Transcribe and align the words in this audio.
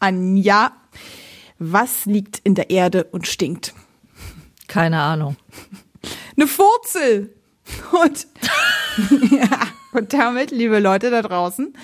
Anja, 0.00 0.72
was 1.58 2.06
liegt 2.06 2.40
in 2.42 2.54
der 2.54 2.70
Erde 2.70 3.04
und 3.04 3.26
stinkt? 3.28 3.74
Keine 4.66 5.00
Ahnung. 5.00 5.36
Eine 6.36 6.46
Furzel. 6.46 7.34
Und, 7.92 8.26
ja, 9.30 9.68
und 9.92 10.12
damit, 10.12 10.50
liebe 10.50 10.80
Leute 10.80 11.10
da 11.10 11.22
draußen, 11.22 11.74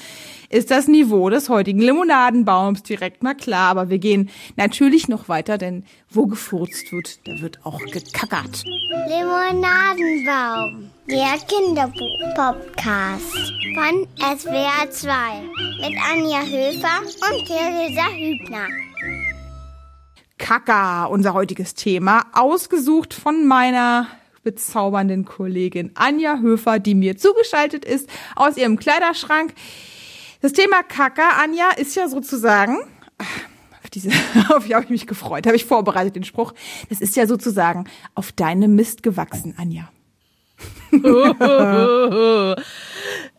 ist 0.49 0.71
das 0.71 0.87
Niveau 0.89 1.29
des 1.31 1.49
heutigen 1.49 1.81
Limonadenbaums 1.81 2.83
direkt 2.83 3.23
mal 3.23 3.35
klar. 3.35 3.71
Aber 3.71 3.89
wir 3.91 3.99
gehen 3.99 4.31
natürlich 4.57 5.09
noch 5.09 5.29
weiter, 5.29 5.59
denn 5.59 5.85
wo 6.11 6.27
gefurzt 6.27 6.91
wird, 6.93 7.27
da 7.27 7.41
wird 7.41 7.65
auch 7.65 7.81
gekackert. 7.81 8.65
Limonadenbaum, 9.09 10.91
der 11.09 11.39
Kinderbuch-Podcast 11.47 13.55
von 13.75 14.07
SWR 14.19 14.91
2 14.91 15.11
mit 15.81 15.95
Anja 16.13 16.43
Höfer 16.43 17.01
und 17.03 17.47
Theresa 17.47 18.09
Hübner. 18.15 18.67
Kaka, 20.39 21.07
unser 21.07 21.33
heutiges 21.35 21.75
Thema, 21.75 22.27
ausgesucht 22.33 23.15
von 23.15 23.47
meiner 23.47 24.07
bezaubernden 24.47 25.25
Kollegin 25.25 25.91
Anja 25.95 26.39
Höfer, 26.39 26.79
die 26.79 26.95
mir 26.95 27.17
zugeschaltet 27.17 27.85
ist 27.85 28.09
aus 28.37 28.57
ihrem 28.57 28.79
Kleiderschrank. 28.79 29.53
Das 30.47 30.53
Thema 30.53 30.85
Kaka, 30.85 31.43
Anja, 31.43 31.71
ist 31.71 31.97
ja 31.97 32.07
sozusagen, 32.07 32.79
auf 33.19 33.91
diese, 33.93 34.11
auf 34.51 34.65
die 34.65 34.77
habe 34.77 34.85
ich 34.85 34.91
mich 34.91 35.09
gefreut, 35.09 35.45
habe 35.45 35.57
ich 35.57 35.65
vorbereitet 35.65 36.15
den 36.15 36.23
Spruch. 36.23 36.55
Das 36.89 37.01
ist 37.01 37.17
ja 37.17 37.27
sozusagen 37.27 37.87
auf 38.15 38.31
deinem 38.31 38.77
Mist 38.77 39.03
gewachsen, 39.03 39.57
Anja. 39.59 39.91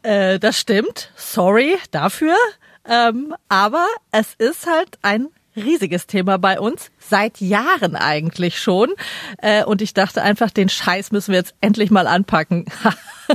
äh, 0.03 0.37
das 0.37 0.59
stimmt. 0.59 1.13
Sorry 1.15 1.77
dafür. 1.91 2.35
Ähm, 2.83 3.33
aber 3.47 3.87
es 4.11 4.33
ist 4.37 4.67
halt 4.67 4.99
ein 5.01 5.29
riesiges 5.57 6.07
Thema 6.07 6.37
bei 6.37 6.59
uns, 6.59 6.91
seit 6.99 7.41
Jahren 7.41 7.95
eigentlich 7.95 8.59
schon. 8.59 8.89
Äh, 9.39 9.63
und 9.63 9.81
ich 9.81 9.93
dachte 9.93 10.21
einfach, 10.21 10.51
den 10.51 10.69
Scheiß 10.69 11.11
müssen 11.11 11.31
wir 11.31 11.39
jetzt 11.39 11.55
endlich 11.61 11.91
mal 11.91 12.07
anpacken. 12.07 12.65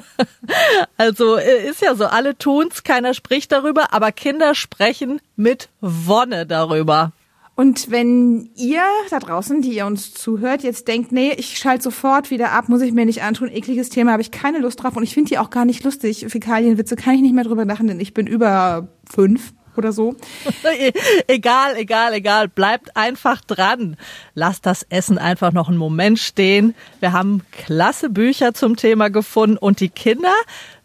also 0.97 1.36
äh, 1.36 1.69
ist 1.69 1.82
ja 1.82 1.94
so, 1.94 2.06
alle 2.06 2.36
tun's, 2.38 2.82
keiner 2.82 3.14
spricht 3.14 3.52
darüber, 3.52 3.92
aber 3.92 4.12
Kinder 4.12 4.55
sprechen 4.55 5.20
mit 5.36 5.69
Wonne 5.80 6.47
darüber. 6.47 7.12
Und 7.55 7.91
wenn 7.91 8.50
ihr 8.56 8.82
da 9.10 9.19
draußen, 9.19 9.60
die 9.60 9.75
ihr 9.75 9.84
uns 9.86 10.14
zuhört, 10.14 10.62
jetzt 10.62 10.88
denkt, 10.88 11.12
nee, 11.12 11.32
ich 11.36 11.58
schalte 11.58 11.84
sofort 11.84 12.30
wieder 12.30 12.52
ab, 12.52 12.70
muss 12.70 12.80
ich 12.80 12.92
mir 12.92 13.04
nicht 13.04 13.22
antun, 13.22 13.50
ekliges 13.50 13.91
Thema, 13.91 14.12
habe 14.12 14.22
ich 14.22 14.30
keine 14.30 14.58
Lust 14.58 14.82
drauf 14.82 14.97
und 14.97 15.02
ich 15.02 15.12
finde 15.12 15.28
die 15.28 15.38
auch 15.38 15.50
gar 15.50 15.66
nicht 15.66 15.84
lustig. 15.84 16.25
Fäkalienwitze 16.28 16.97
kann 16.97 17.14
ich 17.14 17.20
nicht 17.20 17.34
mehr 17.34 17.44
drüber 17.44 17.66
lachen, 17.66 17.88
denn 17.88 18.00
ich 18.00 18.14
bin 18.14 18.27
über 18.27 18.88
fünf 19.08 19.52
oder 19.77 19.92
so. 19.92 20.15
egal, 21.27 21.77
egal, 21.77 22.15
egal. 22.15 22.48
Bleibt 22.48 22.97
einfach 22.97 23.41
dran. 23.41 23.97
Lasst 24.34 24.67
das 24.67 24.84
Essen 24.89 25.19
einfach 25.19 25.53
noch 25.53 25.69
einen 25.69 25.78
Moment 25.78 26.19
stehen. 26.19 26.75
Wir 27.01 27.12
haben 27.12 27.42
klasse 27.51 28.11
Bücher 28.11 28.55
zum 28.55 28.77
Thema 28.77 29.11
gefunden 29.11 29.56
und 29.56 29.81
die 29.81 29.89
Kinder 29.89 30.34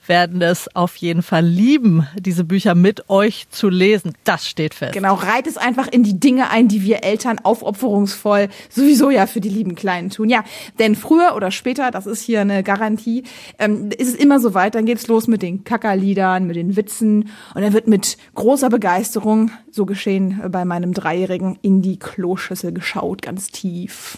werden 0.07 0.41
es 0.41 0.73
auf 0.75 0.95
jeden 0.97 1.21
Fall 1.21 1.45
lieben, 1.45 2.07
diese 2.17 2.43
Bücher 2.43 2.75
mit 2.75 3.09
euch 3.09 3.49
zu 3.49 3.69
lesen. 3.69 4.13
Das 4.23 4.47
steht 4.47 4.73
fest. 4.73 4.93
Genau, 4.93 5.15
reit 5.15 5.47
es 5.47 5.57
einfach 5.57 5.87
in 5.87 6.03
die 6.03 6.19
Dinge 6.19 6.49
ein, 6.49 6.67
die 6.67 6.83
wir 6.83 7.03
Eltern 7.03 7.39
aufopferungsvoll 7.39 8.49
sowieso 8.69 9.09
ja 9.09 9.27
für 9.27 9.41
die 9.41 9.49
lieben 9.49 9.75
Kleinen 9.75 10.09
tun. 10.09 10.29
Ja, 10.29 10.43
denn 10.79 10.95
früher 10.95 11.35
oder 11.35 11.51
später, 11.51 11.91
das 11.91 12.05
ist 12.05 12.21
hier 12.21 12.41
eine 12.41 12.63
Garantie, 12.63 13.23
ähm, 13.59 13.89
ist 13.97 14.09
es 14.09 14.15
immer 14.15 14.39
so 14.39 14.53
weit, 14.53 14.75
dann 14.75 14.85
geht's 14.85 15.07
los 15.07 15.27
mit 15.27 15.41
den 15.41 15.63
Kackerliedern, 15.63 16.45
mit 16.45 16.55
den 16.55 16.75
Witzen 16.75 17.29
und 17.55 17.61
dann 17.61 17.73
wird 17.73 17.87
mit 17.87 18.17
großer 18.35 18.69
Begeisterung, 18.69 19.51
so 19.71 19.85
geschehen 19.85 20.41
bei 20.51 20.65
meinem 20.65 20.93
Dreijährigen, 20.93 21.57
in 21.61 21.81
die 21.81 21.99
Kloschüssel 21.99 22.71
geschaut, 22.71 23.21
ganz 23.21 23.49
tief. 23.49 24.17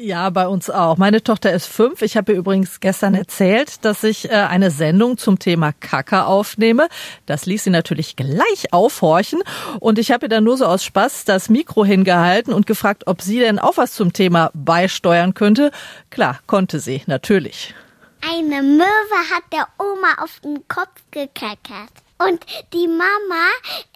Ja, 0.00 0.30
bei 0.30 0.46
uns 0.46 0.70
auch. 0.70 0.96
Meine 0.96 1.24
Tochter 1.24 1.52
ist 1.52 1.66
fünf. 1.66 2.02
Ich 2.02 2.16
habe 2.16 2.30
ihr 2.30 2.38
übrigens 2.38 2.78
gestern 2.78 3.14
erzählt, 3.14 3.84
dass 3.84 4.04
ich 4.04 4.30
äh, 4.30 4.34
eine 4.34 4.70
Sendung 4.70 5.18
zum 5.18 5.40
Thema 5.40 5.72
Kacke 5.72 6.24
aufnehme. 6.24 6.88
Das 7.26 7.46
ließ 7.46 7.64
sie 7.64 7.70
natürlich 7.70 8.14
gleich 8.14 8.72
aufhorchen. 8.72 9.42
Und 9.80 9.98
ich 9.98 10.12
habe 10.12 10.26
ihr 10.26 10.28
dann 10.28 10.44
nur 10.44 10.56
so 10.56 10.66
aus 10.66 10.84
Spaß 10.84 11.24
das 11.24 11.48
Mikro 11.48 11.84
hingehalten 11.84 12.54
und 12.54 12.68
gefragt, 12.68 13.08
ob 13.08 13.22
sie 13.22 13.40
denn 13.40 13.58
auch 13.58 13.76
was 13.76 13.92
zum 13.94 14.12
Thema 14.12 14.52
beisteuern 14.54 15.34
könnte. 15.34 15.72
Klar, 16.10 16.38
konnte 16.46 16.78
sie, 16.78 17.02
natürlich. 17.06 17.74
Eine 18.20 18.62
Möwe 18.62 19.34
hat 19.34 19.52
der 19.52 19.66
Oma 19.80 20.22
auf 20.22 20.38
den 20.44 20.62
Kopf 20.68 21.02
gekackert. 21.10 21.90
Und 22.24 22.44
die 22.72 22.86
Mama 22.86 23.46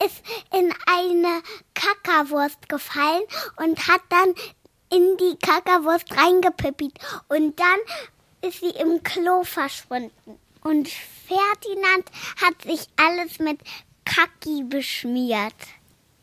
ist 0.04 0.20
in 0.52 0.72
eine 0.86 1.42
Kackerwurst 1.74 2.68
gefallen 2.68 3.22
und 3.56 3.86
hat 3.88 4.00
dann 4.08 4.34
in 4.92 5.16
die 5.16 5.36
Kackerwurst 5.40 6.06
reingepippit 6.16 6.92
und 7.28 7.58
dann 7.58 8.48
ist 8.48 8.60
sie 8.60 8.70
im 8.70 9.02
Klo 9.02 9.44
verschwunden. 9.44 10.38
Und 10.62 10.88
Ferdinand 10.88 12.04
hat 12.40 12.62
sich 12.62 12.86
alles 12.96 13.38
mit 13.38 13.60
Kacki 14.04 14.64
beschmiert. 14.64 15.54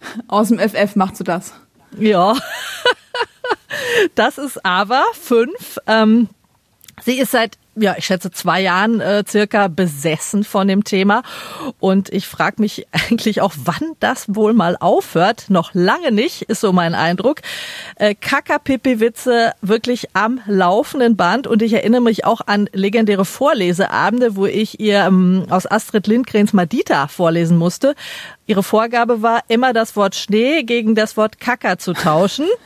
Aus 0.28 0.50
dem 0.50 0.60
FF 0.60 0.96
machst 0.96 1.20
du 1.20 1.24
das. 1.24 1.54
Ja. 1.98 2.38
das 4.16 4.38
ist 4.38 4.64
aber 4.66 5.04
fünf. 5.14 5.80
Ähm, 5.88 6.30
sie 7.04 7.20
ist 7.20 7.32
seit 7.32 7.58
ja, 7.82 7.96
ich 7.98 8.06
schätze 8.06 8.32
zwei 8.32 8.62
Jahren 8.62 9.00
äh, 9.00 9.24
circa 9.28 9.68
besessen 9.68 10.44
von 10.44 10.68
dem 10.68 10.84
Thema. 10.84 11.24
Und 11.80 12.10
ich 12.10 12.28
frage 12.28 12.62
mich 12.62 12.88
eigentlich 12.92 13.42
auch, 13.42 13.54
wann 13.64 13.96
das 14.00 14.26
wohl 14.36 14.54
mal 14.54 14.78
aufhört. 14.80 15.46
Noch 15.50 15.74
lange 15.74 16.12
nicht, 16.12 16.44
ist 16.44 16.62
so 16.62 16.74
mein 16.74 16.96
Eindruck. 16.96 17.42
Äh, 17.96 18.16
Kaka-Pipi-Witze 18.16 19.54
wirklich 19.62 20.08
am 20.14 20.42
laufenden 20.46 21.16
Band. 21.16 21.48
Und 21.48 21.62
ich 21.62 21.74
erinnere 21.74 22.02
mich 22.02 22.26
auch 22.26 22.42
an 22.46 22.70
legendäre 22.74 23.26
Vorleseabende, 23.26 24.36
wo 24.36 24.46
ich 24.46 24.80
ihr 24.80 25.06
ähm, 25.06 25.46
aus 25.50 25.70
Astrid 25.70 26.08
Lindgrens 26.08 26.54
Madita 26.54 27.08
vorlesen 27.08 27.58
musste. 27.58 27.96
Ihre 28.50 28.64
Vorgabe 28.64 29.22
war, 29.22 29.44
immer 29.48 29.74
das 29.74 29.96
Wort 29.96 30.16
Schnee 30.16 30.64
gegen 30.64 30.96
das 30.96 31.16
Wort 31.18 31.40
Kacker 31.40 31.78
zu 31.78 31.94
tauschen. 31.94 32.48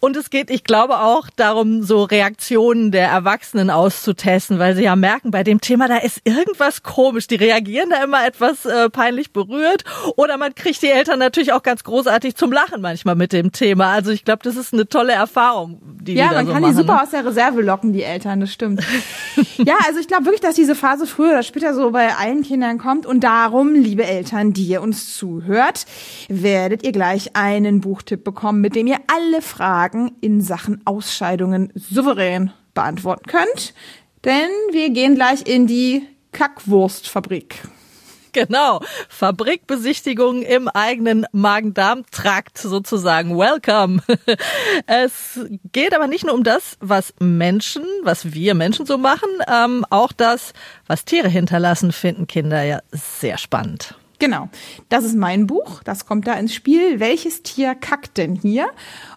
und 0.00 0.16
es 0.16 0.30
geht, 0.30 0.50
ich 0.50 0.64
glaube 0.64 1.00
auch 1.00 1.28
darum, 1.34 1.82
so 1.82 2.04
Reaktionen 2.04 2.92
der 2.92 3.08
Erwachsenen 3.08 3.70
auszutesten, 3.70 4.58
weil 4.58 4.76
sie 4.76 4.84
ja 4.84 4.94
merken, 4.94 5.32
bei 5.32 5.42
dem 5.42 5.60
Thema, 5.60 5.88
da 5.88 5.96
ist 5.98 6.20
irgendwas 6.24 6.82
komisch. 6.82 7.26
Die 7.26 7.34
reagieren 7.34 7.90
da 7.90 8.02
immer 8.02 8.24
etwas 8.24 8.64
äh, 8.64 8.88
peinlich 8.88 9.17
berührt 9.32 9.84
oder 10.16 10.36
man 10.36 10.54
kriegt 10.54 10.82
die 10.82 10.88
Eltern 10.88 11.18
natürlich 11.18 11.52
auch 11.52 11.62
ganz 11.62 11.84
großartig 11.84 12.36
zum 12.36 12.52
Lachen 12.52 12.80
manchmal 12.80 13.14
mit 13.14 13.32
dem 13.32 13.52
Thema. 13.52 13.92
Also 13.92 14.10
ich 14.10 14.24
glaube, 14.24 14.40
das 14.42 14.56
ist 14.56 14.72
eine 14.72 14.88
tolle 14.88 15.12
Erfahrung, 15.12 15.80
die 16.00 16.14
ja, 16.14 16.28
die 16.28 16.34
man 16.34 16.46
so 16.46 16.52
kann 16.52 16.62
machen. 16.62 16.74
die 16.74 16.80
super 16.80 16.94
ne? 16.94 17.02
aus 17.02 17.10
der 17.10 17.26
Reserve 17.26 17.60
locken, 17.62 17.92
die 17.92 18.02
Eltern, 18.02 18.40
das 18.40 18.52
stimmt. 18.52 18.82
ja, 19.58 19.74
also 19.86 20.00
ich 20.00 20.08
glaube 20.08 20.24
wirklich, 20.24 20.40
dass 20.40 20.54
diese 20.54 20.74
Phase 20.74 21.06
früher 21.06 21.30
oder 21.30 21.42
später 21.42 21.74
so 21.74 21.90
bei 21.90 22.14
allen 22.14 22.42
Kindern 22.42 22.78
kommt 22.78 23.06
und 23.06 23.24
darum, 23.24 23.74
liebe 23.74 24.04
Eltern, 24.04 24.52
die 24.52 24.64
ihr 24.64 24.82
uns 24.82 25.16
zuhört, 25.16 25.86
werdet 26.28 26.84
ihr 26.84 26.92
gleich 26.92 27.34
einen 27.36 27.80
Buchtipp 27.80 28.24
bekommen, 28.24 28.60
mit 28.60 28.74
dem 28.74 28.86
ihr 28.86 28.98
alle 29.06 29.42
Fragen 29.42 30.12
in 30.20 30.40
Sachen 30.40 30.82
Ausscheidungen 30.84 31.72
souverän 31.74 32.52
beantworten 32.74 33.28
könnt. 33.28 33.74
Denn 34.24 34.50
wir 34.72 34.90
gehen 34.90 35.14
gleich 35.14 35.46
in 35.46 35.66
die 35.66 36.06
Kackwurstfabrik. 36.32 37.62
Genau. 38.32 38.80
Fabrikbesichtigung 39.08 40.42
im 40.42 40.68
eigenen 40.68 41.26
Magen-Darm-Trakt 41.32 42.58
sozusagen. 42.58 43.36
Welcome. 43.36 44.02
Es 44.86 45.40
geht 45.72 45.94
aber 45.94 46.06
nicht 46.06 46.24
nur 46.24 46.34
um 46.34 46.44
das, 46.44 46.76
was 46.80 47.14
Menschen, 47.18 47.82
was 48.02 48.32
wir 48.32 48.54
Menschen 48.54 48.86
so 48.86 48.98
machen, 48.98 49.28
ähm, 49.50 49.84
auch 49.90 50.12
das, 50.12 50.52
was 50.86 51.04
Tiere 51.04 51.28
hinterlassen, 51.28 51.92
finden 51.92 52.26
Kinder 52.26 52.62
ja 52.62 52.80
sehr 52.92 53.38
spannend. 53.38 53.94
Genau. 54.18 54.48
Das 54.88 55.04
ist 55.04 55.16
mein 55.16 55.46
Buch. 55.46 55.82
Das 55.84 56.06
kommt 56.06 56.26
da 56.26 56.34
ins 56.34 56.54
Spiel. 56.54 57.00
Welches 57.00 57.42
Tier 57.42 57.74
kackt 57.74 58.18
denn 58.18 58.34
hier? 58.34 58.68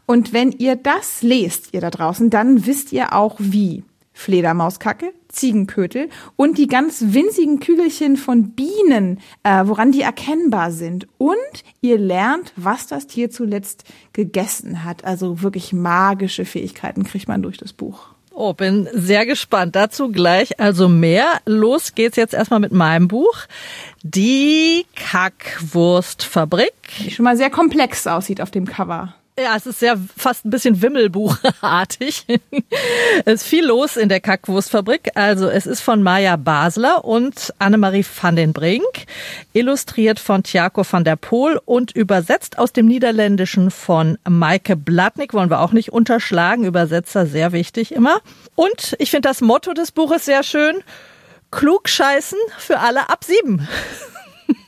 Und 0.05 0.33
wenn 0.33 0.51
ihr 0.51 0.75
das 0.75 1.21
lest, 1.21 1.73
ihr 1.73 1.81
da 1.81 1.89
draußen, 1.89 2.29
dann 2.29 2.65
wisst 2.65 2.91
ihr 2.91 3.13
auch 3.13 3.35
wie. 3.39 3.83
Fledermauskacke, 4.13 5.13
Ziegenkötel 5.31 6.09
und 6.35 6.57
die 6.57 6.67
ganz 6.67 7.03
winzigen 7.07 7.59
Kügelchen 7.59 8.17
von 8.17 8.51
Bienen, 8.51 9.19
äh, 9.43 9.63
woran 9.65 9.91
die 9.91 10.01
erkennbar 10.01 10.71
sind. 10.71 11.07
Und 11.17 11.35
ihr 11.81 11.97
lernt, 11.97 12.53
was 12.55 12.87
das 12.87 13.07
Tier 13.07 13.31
zuletzt 13.31 13.83
gegessen 14.13 14.83
hat. 14.83 15.05
Also 15.05 15.41
wirklich 15.41 15.73
magische 15.73 16.45
Fähigkeiten 16.45 17.03
kriegt 17.03 17.27
man 17.27 17.41
durch 17.41 17.57
das 17.57 17.73
Buch. 17.73 18.09
Oh, 18.33 18.53
bin 18.53 18.87
sehr 18.93 19.25
gespannt. 19.25 19.75
Dazu 19.75 20.09
gleich 20.09 20.59
also 20.59 20.87
mehr. 20.87 21.41
Los 21.45 21.95
geht's 21.95 22.15
jetzt 22.15 22.33
erstmal 22.33 22.61
mit 22.61 22.71
meinem 22.71 23.07
Buch. 23.07 23.39
Die 24.03 24.85
Kackwurstfabrik. 24.95 26.73
Die 26.99 27.11
schon 27.11 27.25
mal 27.25 27.35
sehr 27.35 27.49
komplex 27.49 28.07
aussieht 28.07 28.41
auf 28.41 28.49
dem 28.49 28.65
Cover. 28.65 29.13
Ja, 29.39 29.55
es 29.55 29.65
ist 29.65 29.79
sehr 29.79 29.97
fast 30.17 30.45
ein 30.45 30.49
bisschen 30.49 30.81
Wimmelbuchartig. 30.81 32.25
es 33.25 33.33
ist 33.33 33.43
viel 33.43 33.65
los 33.65 33.95
in 33.95 34.09
der 34.09 34.19
Kackwurstfabrik. 34.19 35.11
Also 35.15 35.47
es 35.47 35.65
ist 35.65 35.81
von 35.81 36.03
Maja 36.03 36.35
Basler 36.35 37.05
und 37.05 37.53
Annemarie 37.57 38.05
van 38.21 38.35
den 38.35 38.51
Brink, 38.51 38.83
illustriert 39.53 40.19
von 40.19 40.43
Tjako 40.43 40.83
van 40.89 41.05
der 41.05 41.15
Poel 41.15 41.59
und 41.63 41.91
übersetzt 41.91 42.59
aus 42.59 42.73
dem 42.73 42.87
Niederländischen 42.87 43.71
von 43.71 44.17
Maike 44.27 44.75
Blatnik. 44.75 45.33
Wollen 45.33 45.49
wir 45.49 45.61
auch 45.61 45.71
nicht 45.71 45.93
unterschlagen. 45.93 46.65
Übersetzer 46.65 47.25
sehr 47.25 47.53
wichtig 47.53 47.93
immer. 47.93 48.19
Und 48.55 48.95
ich 48.99 49.11
finde 49.11 49.29
das 49.29 49.39
Motto 49.39 49.73
des 49.73 49.91
Buches 49.93 50.25
sehr 50.25 50.43
schön. 50.43 50.83
Klug 51.51 51.87
scheißen 51.87 52.37
für 52.57 52.79
alle 52.79 53.09
ab 53.09 53.23
sieben. 53.23 53.67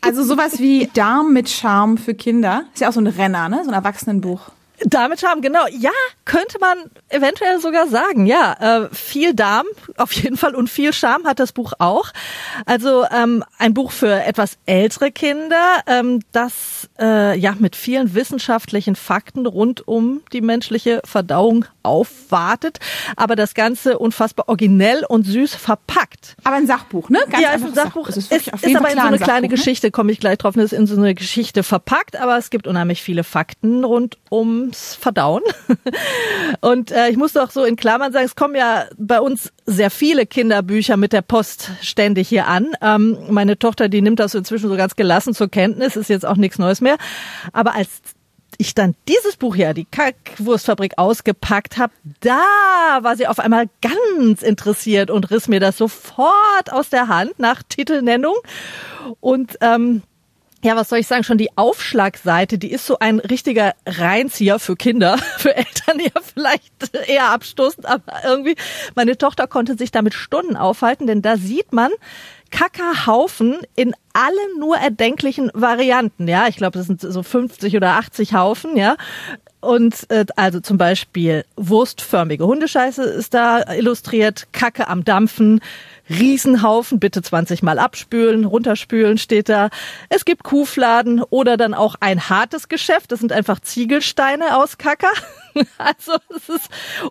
Also 0.02 0.24
sowas 0.24 0.60
wie 0.60 0.90
Darm 0.94 1.34
mit 1.34 1.50
Charme 1.50 1.98
für 1.98 2.14
Kinder. 2.14 2.66
Ist 2.74 2.82
ja 2.82 2.90
auch 2.90 2.94
so 2.94 3.02
ein 3.02 3.08
Renner, 3.08 3.50
ne? 3.50 3.62
So 3.64 3.70
ein 3.70 3.74
Erwachsenenbuch. 3.74 4.52
Damit 4.86 5.24
haben, 5.24 5.42
genau. 5.42 5.66
Ja, 5.72 5.92
könnte 6.26 6.58
man 6.60 6.78
eventuell 7.10 7.60
sogar 7.60 7.88
sagen. 7.88 8.26
Ja, 8.26 8.86
äh, 8.86 8.90
viel 8.94 9.34
Darm 9.34 9.66
auf 9.98 10.12
jeden 10.14 10.36
Fall 10.36 10.56
und 10.56 10.70
viel 10.70 10.94
Charme 10.94 11.26
hat 11.26 11.40
das 11.40 11.52
Buch 11.52 11.74
auch. 11.80 12.10
Also 12.66 13.06
ähm, 13.12 13.44
ein 13.58 13.74
Buch 13.74 13.92
für 13.92 14.24
etwas 14.24 14.58
ältere 14.66 15.12
Kinder, 15.12 15.82
ähm, 15.88 16.22
das 16.32 16.90
äh, 17.00 17.38
ja 17.38 17.56
mit 17.60 17.76
vielen 17.76 18.14
wissenschaftlichen 18.14 18.96
Fakten 18.96 19.46
rund 19.46 19.88
um 19.88 20.22
die 20.34 20.42
menschliche 20.42 21.02
Verdauung 21.06 21.66
aufwartet, 21.84 22.80
aber 23.16 23.36
das 23.36 23.54
Ganze 23.54 24.00
unfassbar 24.00 24.50
originell 24.50 25.06
und 25.08 25.26
süß 25.26 25.56
verpackt. 25.56 26.36
Aber 26.44 26.56
ein 26.56 26.68
Sachbuch, 26.68 27.10
ne? 27.10 27.20
ja, 27.40 27.52
ist 27.52 27.64
ein 27.64 27.74
Sachbuch. 27.74 28.10
Es 28.10 28.18
ist, 28.18 28.32
ist, 28.32 28.48
ist, 28.48 28.76
aber 28.76 28.90
in 28.90 28.96
so 28.96 29.02
eine 29.02 29.18
kleine 29.18 29.18
Sachbuch, 29.18 29.42
ne? 29.42 29.48
Geschichte, 29.50 29.92
komme 29.92 30.12
ich 30.12 30.20
gleich 30.20 30.38
drauf. 30.38 30.56
Es 30.56 30.72
ist 30.72 30.74
in 30.74 30.88
so 30.88 30.96
eine 30.96 31.14
Geschichte 31.14 31.64
verpackt, 31.64 32.20
aber 32.20 32.38
es 32.38 32.50
gibt 32.50 32.68
unheimlich 32.68 33.02
viele 33.02 33.24
Fakten 33.24 33.84
rund 33.84 34.18
ums 34.32 34.96
Verdauen. 34.96 35.44
Und 36.62 36.92
äh, 36.92 37.10
ich 37.10 37.18
muss 37.18 37.34
doch 37.34 37.52
so 37.52 37.64
in 37.64 37.76
Klammern 37.76 38.14
sagen, 38.14 38.26
es 38.26 38.36
kommen 38.36 38.56
ja 38.56 38.86
bei 38.98 39.20
uns 39.20 39.52
sehr 39.66 39.90
viele 39.90 40.26
Kinderbücher 40.26 40.98
mit 40.98 41.14
der 41.14 41.22
Post 41.22 41.72
ständig 41.82 42.30
hier 42.30 42.48
an. 42.48 42.74
Ähm, 42.82 43.18
meine 43.30 43.60
Tochter, 43.60 43.90
die 43.90 44.02
nimmt 44.02 44.20
das 44.20 44.34
inzwischen 44.36 44.70
so 44.70 44.76
ganz 44.76 44.96
gelassen 44.96 45.34
zur 45.34 45.50
Kenntnis, 45.50 45.96
ist 45.96 46.10
jetzt 46.10 46.26
auch 46.26 46.38
nichts 46.38 46.60
Neues 46.60 46.82
mehr. 46.82 46.98
Aber 47.52 47.76
als 47.76 47.90
ich 48.58 48.76
dann 48.76 48.96
dieses 49.08 49.38
Buch 49.38 49.56
hier, 49.56 49.74
die 49.74 49.86
Kackwurstfabrik, 49.86 50.94
ausgepackt 50.98 51.78
habe, 51.78 51.94
da 52.20 53.00
war 53.02 53.16
sie 53.16 53.28
auf 53.28 53.40
einmal 53.40 53.70
ganz 53.82 54.42
interessiert 54.42 55.10
und 55.10 55.32
riss 55.32 55.48
mir 55.48 55.60
das 55.60 55.78
sofort 55.78 56.72
aus 56.72 56.90
der 56.90 57.08
Hand 57.08 57.40
nach 57.40 57.64
Titelnennung. 57.64 58.36
Und 59.20 59.58
ähm, 59.62 60.04
ja, 60.64 60.78
was 60.78 60.90
soll 60.90 61.00
ich 61.00 61.08
sagen? 61.08 61.24
Schon 61.24 61.38
die 61.38 61.58
Aufschlagseite, 61.58 62.58
die 62.58 62.72
ist 62.72 62.86
so 62.86 62.98
ein 63.00 63.20
richtiger 63.20 63.74
Reinzieher 63.86 64.60
für 64.60 64.76
Kinder, 64.76 65.18
für 65.38 65.56
Eltern 65.56 66.00
ja 66.00 66.22
vielleicht 66.22 66.96
eher 67.08 67.30
abstoßend, 67.32 67.86
aber 67.86 68.24
irgendwie, 68.24 68.56
meine 68.96 69.18
Tochter 69.18 69.48
konnte 69.48 69.78
sich 69.78 69.92
damit 69.92 70.14
Stunden 70.14 70.56
aufhalten, 70.56 71.06
denn 71.06 71.22
da 71.22 71.38
sieht 71.38 71.74
man 71.74 71.92
Kackerhaufen 72.54 73.58
in 73.76 73.96
allen 74.14 74.60
nur 74.60 74.78
erdenklichen 74.78 75.50
Varianten. 75.56 76.28
Ja, 76.28 76.48
ich 76.48 76.56
glaube, 76.56 76.78
das 76.78 76.86
sind 76.86 77.02
so 77.02 77.24
50 77.24 77.76
oder 77.76 77.94
80 77.94 78.36
Haufen, 78.36 78.78
ja. 78.78 78.96
Und 79.64 80.10
äh, 80.10 80.26
also 80.36 80.60
zum 80.60 80.78
Beispiel 80.78 81.46
wurstförmige 81.56 82.46
Hundescheiße 82.46 83.02
ist 83.04 83.34
da 83.34 83.64
illustriert, 83.74 84.48
Kacke 84.52 84.90
am 84.90 85.06
Dampfen, 85.06 85.62
Riesenhaufen, 86.10 87.00
bitte 87.00 87.22
20 87.22 87.64
Mal 87.64 87.80
abspülen, 87.80 88.44
runterspülen 88.44 89.18
steht 89.18 89.48
da. 89.48 89.70
Es 90.10 90.26
gibt 90.26 90.44
Kuhfladen 90.44 91.24
oder 91.24 91.56
dann 91.56 91.74
auch 91.74 91.96
ein 92.02 92.28
hartes 92.28 92.68
Geschäft. 92.68 93.14
Das 93.14 93.22
sind 93.22 93.32
einfach 93.32 93.62
Ziegelsteine 93.62 94.58
aus 94.58 94.78
Kacker. 94.78 95.12
Also 95.78 96.14
es 96.36 96.50
ist 96.50 96.68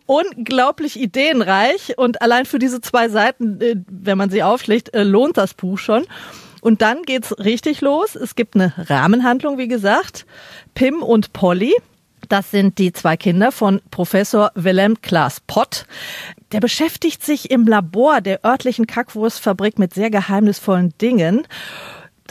unglaublich 0.06 0.98
ideenreich 0.98 1.96
und 1.96 2.22
allein 2.22 2.44
für 2.44 2.58
diese 2.58 2.80
zwei 2.80 3.08
Seiten, 3.08 3.60
äh, 3.60 3.76
wenn 3.88 4.18
man 4.18 4.30
sie 4.30 4.42
aufschlägt, 4.42 4.92
äh, 4.94 5.04
lohnt 5.04 5.36
das 5.36 5.54
Buch 5.54 5.78
schon. 5.78 6.06
Und 6.60 6.82
dann 6.82 7.04
geht's 7.04 7.38
richtig 7.38 7.82
los. 7.82 8.16
Es 8.16 8.34
gibt 8.34 8.56
eine 8.56 8.72
Rahmenhandlung, 8.76 9.58
wie 9.58 9.68
gesagt. 9.68 10.26
Pim 10.74 11.04
und 11.04 11.32
Polly. 11.32 11.72
Das 12.32 12.50
sind 12.50 12.78
die 12.78 12.94
zwei 12.94 13.18
Kinder 13.18 13.52
von 13.52 13.82
Professor 13.90 14.52
Willem 14.54 15.02
Klaas 15.02 15.40
Pott. 15.46 15.84
Der 16.52 16.60
beschäftigt 16.60 17.22
sich 17.22 17.50
im 17.50 17.66
Labor 17.66 18.22
der 18.22 18.42
örtlichen 18.42 18.86
Kackwurstfabrik 18.86 19.78
mit 19.78 19.92
sehr 19.92 20.08
geheimnisvollen 20.08 20.94
Dingen. 20.98 21.46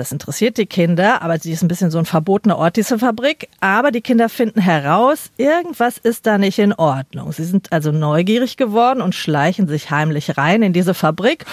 Das 0.01 0.12
interessiert 0.12 0.58
die 0.58 0.65
Kinder, 0.65 1.22
aber 1.22 1.38
sie 1.38 1.51
ist 1.51 1.62
ein 1.62 1.67
bisschen 1.67 1.91
so 1.91 2.00
ein 2.00 2.05
verbotener 2.05 2.58
Ort, 2.58 2.75
diese 2.75 2.98
Fabrik. 2.98 3.50
Aber 3.60 3.91
die 3.91 4.01
Kinder 4.01 4.29
finden 4.29 4.60
heraus, 4.60 5.29
irgendwas 5.38 6.00
ist 6.00 6.25
da 6.25 6.39
nicht 6.39 6.58
in 6.58 6.74
Ordnung. 6.74 7.31
Sie 7.31 7.43
sind 7.43 7.72
also 7.72 7.91
neugierig 7.91 8.58
geworden 8.58 9.00
und 9.00 9.13
schleichen 9.13 9.67
sich 9.67 9.91
heimlich 9.91 10.39
rein 10.39 10.63
in 10.63 10.74
diese 10.74 10.96
Fabrik 10.96 11.46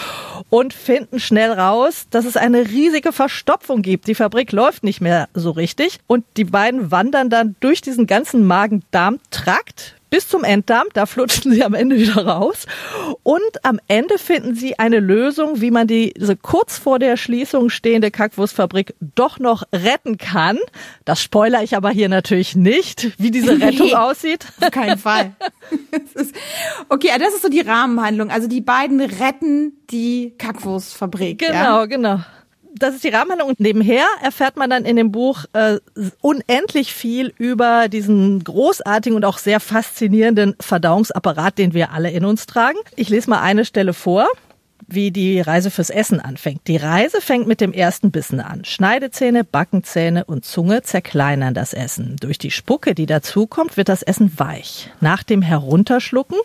und 0.48 0.72
finden 0.72 1.20
schnell 1.20 1.52
raus, 1.52 2.06
dass 2.08 2.24
es 2.24 2.38
eine 2.38 2.70
riesige 2.70 3.12
Verstopfung 3.12 3.82
gibt. 3.82 4.06
Die 4.06 4.14
Fabrik 4.14 4.50
läuft 4.52 4.82
nicht 4.82 5.02
mehr 5.02 5.28
so 5.34 5.50
richtig 5.50 5.98
und 6.06 6.24
die 6.38 6.44
beiden 6.44 6.90
wandern 6.90 7.28
dann 7.28 7.54
durch 7.60 7.82
diesen 7.82 8.06
ganzen 8.06 8.46
Magen-Darm-Trakt 8.46 9.97
bis 10.10 10.28
zum 10.28 10.44
Enddarm, 10.44 10.86
da 10.94 11.06
flutschen 11.06 11.52
sie 11.52 11.62
am 11.64 11.74
Ende 11.74 11.96
wieder 11.98 12.26
raus. 12.26 12.66
Und 13.22 13.40
am 13.64 13.78
Ende 13.88 14.18
finden 14.18 14.54
sie 14.54 14.78
eine 14.78 15.00
Lösung, 15.00 15.60
wie 15.60 15.70
man 15.70 15.86
diese 15.86 16.36
kurz 16.36 16.78
vor 16.78 16.98
der 16.98 17.16
Schließung 17.16 17.70
stehende 17.70 18.10
Kackwurstfabrik 18.10 18.94
doch 19.14 19.38
noch 19.38 19.64
retten 19.72 20.18
kann. 20.18 20.58
Das 21.04 21.22
spoiler 21.22 21.62
ich 21.62 21.76
aber 21.76 21.90
hier 21.90 22.08
natürlich 22.08 22.56
nicht, 22.56 23.12
wie 23.18 23.30
diese 23.30 23.52
Rettung 23.60 23.86
Nee. 23.88 23.94
aussieht. 23.94 24.46
Auf 24.60 24.70
keinen 24.70 24.98
Fall. 24.98 25.32
Okay, 26.88 27.10
das 27.18 27.34
ist 27.34 27.42
so 27.42 27.48
die 27.48 27.60
Rahmenhandlung. 27.60 28.30
Also 28.30 28.48
die 28.48 28.60
beiden 28.60 29.00
retten 29.00 29.72
die 29.90 30.34
Kackwurstfabrik. 30.38 31.38
Genau, 31.38 31.52
Ja? 31.52 31.86
genau. 31.86 32.20
Das 32.74 32.94
ist 32.94 33.04
die 33.04 33.08
Rahmenhandlung. 33.08 33.48
Und 33.48 33.60
nebenher 33.60 34.04
erfährt 34.22 34.56
man 34.56 34.70
dann 34.70 34.84
in 34.84 34.96
dem 34.96 35.10
Buch 35.12 35.44
äh, 35.52 35.78
unendlich 36.20 36.92
viel 36.92 37.32
über 37.38 37.88
diesen 37.88 38.42
großartigen 38.44 39.16
und 39.16 39.24
auch 39.24 39.38
sehr 39.38 39.60
faszinierenden 39.60 40.54
Verdauungsapparat, 40.60 41.58
den 41.58 41.74
wir 41.74 41.92
alle 41.92 42.10
in 42.10 42.24
uns 42.24 42.46
tragen. 42.46 42.78
Ich 42.96 43.08
lese 43.08 43.30
mal 43.30 43.40
eine 43.40 43.64
Stelle 43.64 43.94
vor. 43.94 44.28
wie 44.90 45.10
die 45.10 45.40
Reise 45.40 45.70
fürs 45.70 45.90
Essen 45.90 46.18
anfängt. 46.18 46.62
Die 46.66 46.78
Reise 46.78 47.20
fängt 47.20 47.46
mit 47.46 47.60
dem 47.60 47.72
ersten 47.72 48.10
Bissen 48.10 48.40
an. 48.40 48.64
Schneidezähne, 48.64 49.44
Backenzähne 49.44 50.24
und 50.24 50.46
Zunge 50.46 50.82
zerkleinern 50.82 51.52
das 51.52 51.74
Essen. 51.74 52.16
Durch 52.20 52.38
die 52.38 52.50
Spucke, 52.50 52.94
die 52.94 53.04
dazukommt, 53.04 53.76
wird 53.76 53.90
das 53.90 54.02
Essen 54.02 54.32
weich. 54.38 54.90
Nach 55.00 55.22
dem 55.22 55.42
Herunterschlucken 55.42 56.38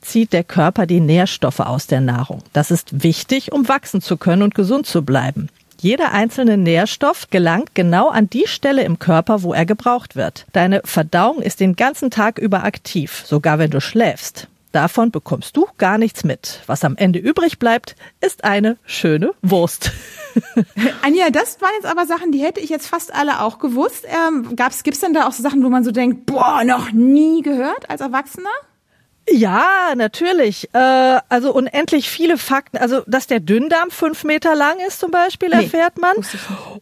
zieht 0.00 0.32
der 0.32 0.44
Körper 0.44 0.86
die 0.86 1.00
Nährstoffe 1.00 1.60
aus 1.60 1.86
der 1.86 2.00
Nahrung. 2.00 2.42
Das 2.54 2.70
ist 2.70 3.02
wichtig, 3.02 3.52
um 3.52 3.68
wachsen 3.68 4.00
zu 4.00 4.16
können 4.16 4.42
und 4.42 4.54
gesund 4.54 4.86
zu 4.86 5.02
bleiben. 5.02 5.50
Jeder 5.80 6.12
einzelne 6.12 6.58
Nährstoff 6.58 7.30
gelangt 7.30 7.74
genau 7.74 8.10
an 8.10 8.28
die 8.28 8.46
Stelle 8.46 8.84
im 8.84 8.98
Körper, 8.98 9.42
wo 9.42 9.54
er 9.54 9.64
gebraucht 9.64 10.14
wird. 10.14 10.44
Deine 10.52 10.82
Verdauung 10.84 11.40
ist 11.40 11.58
den 11.58 11.74
ganzen 11.74 12.10
Tag 12.10 12.38
über 12.38 12.64
aktiv, 12.64 13.22
sogar 13.24 13.58
wenn 13.58 13.70
du 13.70 13.80
schläfst. 13.80 14.48
Davon 14.72 15.10
bekommst 15.10 15.56
du 15.56 15.66
gar 15.78 15.96
nichts 15.96 16.22
mit. 16.22 16.60
Was 16.66 16.84
am 16.84 16.96
Ende 16.98 17.18
übrig 17.18 17.58
bleibt, 17.58 17.96
ist 18.20 18.44
eine 18.44 18.76
schöne 18.84 19.32
Wurst. 19.40 19.90
Anja, 21.02 21.30
das 21.30 21.62
waren 21.62 21.72
jetzt 21.76 21.90
aber 21.90 22.04
Sachen, 22.04 22.30
die 22.30 22.42
hätte 22.42 22.60
ich 22.60 22.68
jetzt 22.68 22.86
fast 22.86 23.14
alle 23.14 23.40
auch 23.40 23.58
gewusst. 23.58 24.06
Ähm, 24.06 24.54
gab's, 24.56 24.82
gibt's 24.82 25.00
denn 25.00 25.14
da 25.14 25.26
auch 25.26 25.32
so 25.32 25.42
Sachen, 25.42 25.64
wo 25.64 25.70
man 25.70 25.82
so 25.82 25.92
denkt, 25.92 26.26
boah, 26.26 26.62
noch 26.62 26.92
nie 26.92 27.40
gehört 27.40 27.88
als 27.88 28.02
Erwachsener? 28.02 28.50
Ja, 29.28 29.94
natürlich. 29.96 30.68
Äh, 30.72 31.18
also 31.28 31.52
unendlich 31.52 32.08
viele 32.08 32.38
Fakten. 32.38 32.78
Also, 32.78 33.02
dass 33.06 33.26
der 33.26 33.40
Dünndarm 33.40 33.90
fünf 33.90 34.24
Meter 34.24 34.54
lang 34.54 34.78
ist 34.86 35.00
zum 35.00 35.10
Beispiel, 35.10 35.50
nee, 35.50 35.64
erfährt 35.64 35.98
man. 35.98 36.16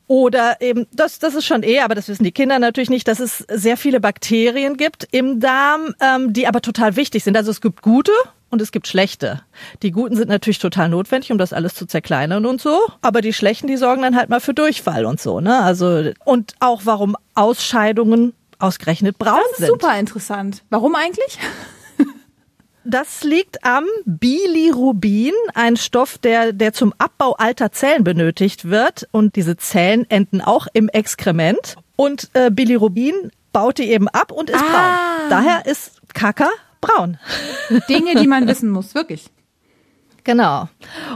Oder 0.06 0.60
eben, 0.60 0.86
das, 0.92 1.18
das 1.18 1.34
ist 1.34 1.44
schon 1.44 1.62
eh, 1.62 1.80
aber 1.80 1.94
das 1.94 2.08
wissen 2.08 2.24
die 2.24 2.32
Kinder 2.32 2.58
natürlich 2.58 2.90
nicht, 2.90 3.08
dass 3.08 3.20
es 3.20 3.44
sehr 3.50 3.76
viele 3.76 4.00
Bakterien 4.00 4.76
gibt 4.76 5.06
im 5.10 5.40
Darm, 5.40 5.94
ähm, 6.00 6.32
die 6.32 6.46
aber 6.46 6.62
total 6.62 6.96
wichtig 6.96 7.24
sind. 7.24 7.36
Also 7.36 7.50
es 7.50 7.60
gibt 7.60 7.82
gute 7.82 8.12
und 8.50 8.62
es 8.62 8.72
gibt 8.72 8.86
schlechte. 8.86 9.42
Die 9.82 9.90
guten 9.90 10.16
sind 10.16 10.28
natürlich 10.28 10.58
total 10.58 10.88
notwendig, 10.88 11.30
um 11.30 11.38
das 11.38 11.52
alles 11.52 11.74
zu 11.74 11.86
zerkleinern 11.86 12.46
und 12.46 12.60
so. 12.60 12.80
Aber 13.02 13.20
die 13.20 13.32
schlechten, 13.32 13.66
die 13.66 13.76
sorgen 13.76 14.02
dann 14.02 14.16
halt 14.16 14.30
mal 14.30 14.40
für 14.40 14.54
Durchfall 14.54 15.04
und 15.04 15.20
so, 15.20 15.40
ne? 15.40 15.60
Also, 15.60 16.12
und 16.24 16.54
auch 16.60 16.82
warum 16.84 17.16
Ausscheidungen 17.34 18.32
ausgerechnet 18.58 19.18
braun 19.18 19.34
sind. 19.34 19.44
Das 19.44 19.50
ist 19.52 19.66
sind. 19.66 19.68
super 19.68 19.98
interessant. 19.98 20.62
Warum 20.70 20.94
eigentlich? 20.94 21.38
Das 22.84 23.22
liegt 23.22 23.64
am 23.64 23.84
Bilirubin, 24.04 25.32
ein 25.54 25.76
Stoff, 25.76 26.18
der, 26.18 26.52
der 26.52 26.72
zum 26.72 26.94
Abbau 26.98 27.34
alter 27.34 27.72
Zellen 27.72 28.04
benötigt 28.04 28.70
wird. 28.70 29.08
Und 29.10 29.36
diese 29.36 29.56
Zellen 29.56 30.08
enden 30.08 30.40
auch 30.40 30.66
im 30.72 30.88
Exkrement. 30.88 31.76
Und 31.96 32.30
äh, 32.32 32.50
Bilirubin 32.50 33.30
baut 33.52 33.78
die 33.78 33.90
eben 33.90 34.08
ab 34.08 34.32
und 34.32 34.50
ist 34.50 34.62
ah. 34.62 34.70
braun. 34.70 35.30
Daher 35.30 35.66
ist 35.66 36.00
Kaka 36.14 36.48
braun. 36.80 37.18
Dinge, 37.88 38.14
die 38.14 38.26
man 38.26 38.46
wissen 38.48 38.70
muss, 38.70 38.94
wirklich. 38.94 39.30
Genau. 40.28 40.68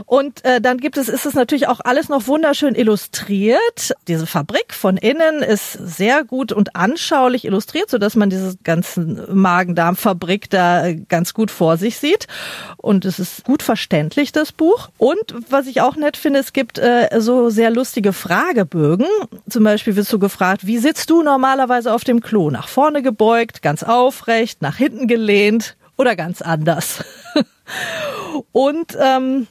Und 0.07 0.43
äh, 0.43 0.59
dann 0.59 0.79
gibt 0.79 0.97
es, 0.97 1.07
ist 1.07 1.27
es 1.27 1.35
natürlich 1.35 1.67
auch 1.67 1.81
alles 1.83 2.09
noch 2.09 2.25
wunderschön 2.25 2.73
illustriert. 2.73 3.93
Diese 4.07 4.25
Fabrik 4.25 4.73
von 4.73 4.97
innen 4.97 5.43
ist 5.43 5.73
sehr 5.73 6.23
gut 6.23 6.51
und 6.51 6.75
anschaulich 6.75 7.45
illustriert, 7.45 7.91
so 7.91 7.99
dass 7.99 8.15
man 8.15 8.31
diese 8.31 8.57
ganzen 8.63 9.21
Magen-Darm-Fabrik 9.31 10.49
da 10.49 10.87
äh, 10.87 10.95
ganz 10.95 11.35
gut 11.35 11.51
vor 11.51 11.77
sich 11.77 11.99
sieht. 11.99 12.25
Und 12.77 13.05
es 13.05 13.19
ist 13.19 13.43
gut 13.43 13.61
verständlich, 13.61 14.31
das 14.31 14.51
Buch. 14.51 14.89
Und 14.97 15.35
was 15.47 15.67
ich 15.67 15.81
auch 15.81 15.95
nett 15.95 16.17
finde, 16.17 16.39
es 16.39 16.51
gibt 16.51 16.79
äh, 16.79 17.09
so 17.19 17.51
sehr 17.51 17.69
lustige 17.69 18.13
Fragebögen. 18.13 19.05
Zum 19.47 19.63
Beispiel 19.63 19.95
wirst 19.95 20.11
du 20.11 20.17
gefragt, 20.17 20.65
wie 20.65 20.79
sitzt 20.79 21.11
du 21.11 21.21
normalerweise 21.21 21.93
auf 21.93 22.03
dem 22.03 22.19
Klo? 22.19 22.49
Nach 22.49 22.67
vorne 22.67 23.03
gebeugt, 23.03 23.61
ganz 23.61 23.83
aufrecht, 23.83 24.63
nach 24.63 24.77
hinten 24.77 25.07
gelehnt 25.07 25.77
oder 25.97 26.15
ganz 26.15 26.41
anders. 26.41 27.03
Und 28.51 28.97
ähm, 28.99 29.47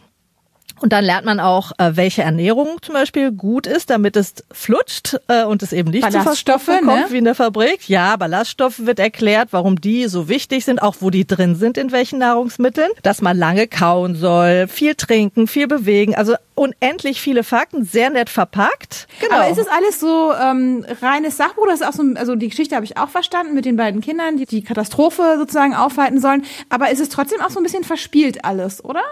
und 0.82 0.92
dann 0.92 1.04
lernt 1.04 1.24
man 1.24 1.38
auch, 1.38 1.72
äh, 1.78 1.92
welche 1.94 2.22
Ernährung 2.22 2.78
zum 2.82 2.94
Beispiel 2.94 3.30
gut 3.30 3.66
ist, 3.66 3.90
damit 3.90 4.16
es 4.16 4.34
flutscht 4.50 5.16
äh, 5.28 5.44
und 5.44 5.62
es 5.62 5.72
eben 5.72 5.90
nicht 5.90 6.10
zu 6.10 6.20
Verstoffen 6.20 6.84
kommt 6.84 6.86
ne? 6.86 7.06
wie 7.10 7.18
in 7.18 7.24
der 7.24 7.36
Fabrik. 7.36 7.88
Ja, 7.88 8.16
Ballaststoffe 8.16 8.80
wird 8.80 8.98
erklärt, 8.98 9.48
warum 9.52 9.80
die 9.80 10.08
so 10.08 10.28
wichtig 10.28 10.64
sind, 10.64 10.82
auch 10.82 10.96
wo 11.00 11.10
die 11.10 11.26
drin 11.26 11.54
sind, 11.54 11.78
in 11.78 11.92
welchen 11.92 12.18
Nahrungsmitteln. 12.18 12.90
Dass 13.02 13.22
man 13.22 13.38
lange 13.38 13.68
kauen 13.68 14.16
soll, 14.16 14.66
viel 14.66 14.96
trinken, 14.96 15.46
viel 15.46 15.68
bewegen. 15.68 16.16
Also 16.16 16.34
unendlich 16.54 17.20
viele 17.20 17.44
Fakten, 17.44 17.84
sehr 17.84 18.10
nett 18.10 18.28
verpackt. 18.28 19.06
Genau. 19.20 19.36
Aber 19.36 19.48
ist 19.50 19.58
es 19.58 19.68
alles 19.68 20.00
so 20.00 20.32
ähm, 20.32 20.84
reines 21.00 21.36
Sachbuch? 21.36 21.66
Das 21.66 21.80
ist 21.80 21.86
auch 21.86 21.92
so, 21.92 22.02
also 22.16 22.34
die 22.34 22.48
Geschichte 22.48 22.74
habe 22.74 22.84
ich 22.84 22.96
auch 22.96 23.08
verstanden 23.08 23.54
mit 23.54 23.64
den 23.64 23.76
beiden 23.76 24.00
Kindern, 24.00 24.36
die 24.36 24.46
die 24.46 24.62
Katastrophe 24.62 25.36
sozusagen 25.38 25.74
aufhalten 25.74 26.20
sollen. 26.20 26.44
Aber 26.68 26.90
ist 26.90 27.00
es 27.00 27.08
trotzdem 27.08 27.40
auch 27.40 27.50
so 27.50 27.60
ein 27.60 27.62
bisschen 27.62 27.84
verspielt 27.84 28.44
alles, 28.44 28.84
oder? 28.84 29.02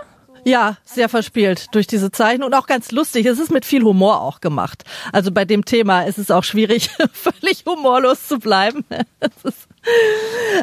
Ja, 0.44 0.76
sehr 0.84 1.08
verspielt 1.08 1.66
durch 1.72 1.86
diese 1.86 2.10
Zeichen 2.10 2.42
und 2.42 2.54
auch 2.54 2.66
ganz 2.66 2.92
lustig. 2.92 3.26
Es 3.26 3.38
ist 3.38 3.50
mit 3.50 3.64
viel 3.64 3.82
Humor 3.82 4.20
auch 4.20 4.40
gemacht. 4.40 4.84
Also 5.12 5.30
bei 5.30 5.44
dem 5.44 5.64
Thema 5.64 6.02
ist 6.02 6.18
es 6.18 6.30
auch 6.30 6.44
schwierig, 6.44 6.90
völlig 7.12 7.64
humorlos 7.66 8.26
zu 8.26 8.38
bleiben. 8.38 8.84
es, 9.20 9.44
ist, 9.44 9.68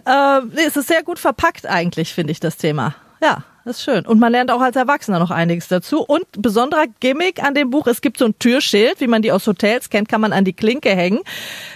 äh, 0.05 0.41
es 0.65 0.77
ist 0.77 0.87
sehr 0.87 1.03
gut 1.03 1.19
verpackt 1.19 1.65
eigentlich, 1.65 2.13
finde 2.13 2.31
ich, 2.31 2.39
das 2.39 2.57
Thema. 2.57 2.95
Ja, 3.21 3.43
ist 3.67 3.83
schön. 3.83 4.05
Und 4.05 4.19
man 4.19 4.31
lernt 4.31 4.49
auch 4.49 4.61
als 4.61 4.77
Erwachsener 4.77 5.19
noch 5.19 5.29
einiges 5.29 5.67
dazu. 5.67 6.01
Und 6.01 6.25
besonderer 6.37 6.85
Gimmick 7.01 7.43
an 7.43 7.53
dem 7.53 7.69
Buch, 7.69 7.87
es 7.87 7.99
gibt 7.99 8.17
so 8.17 8.25
ein 8.25 8.39
Türschild, 8.39 9.01
wie 9.01 9.07
man 9.07 9.21
die 9.21 9.31
aus 9.31 9.45
Hotels 9.45 9.89
kennt, 9.89 10.07
kann 10.07 10.21
man 10.21 10.31
an 10.31 10.45
die 10.45 10.53
Klinke 10.53 10.89
hängen. 10.89 11.19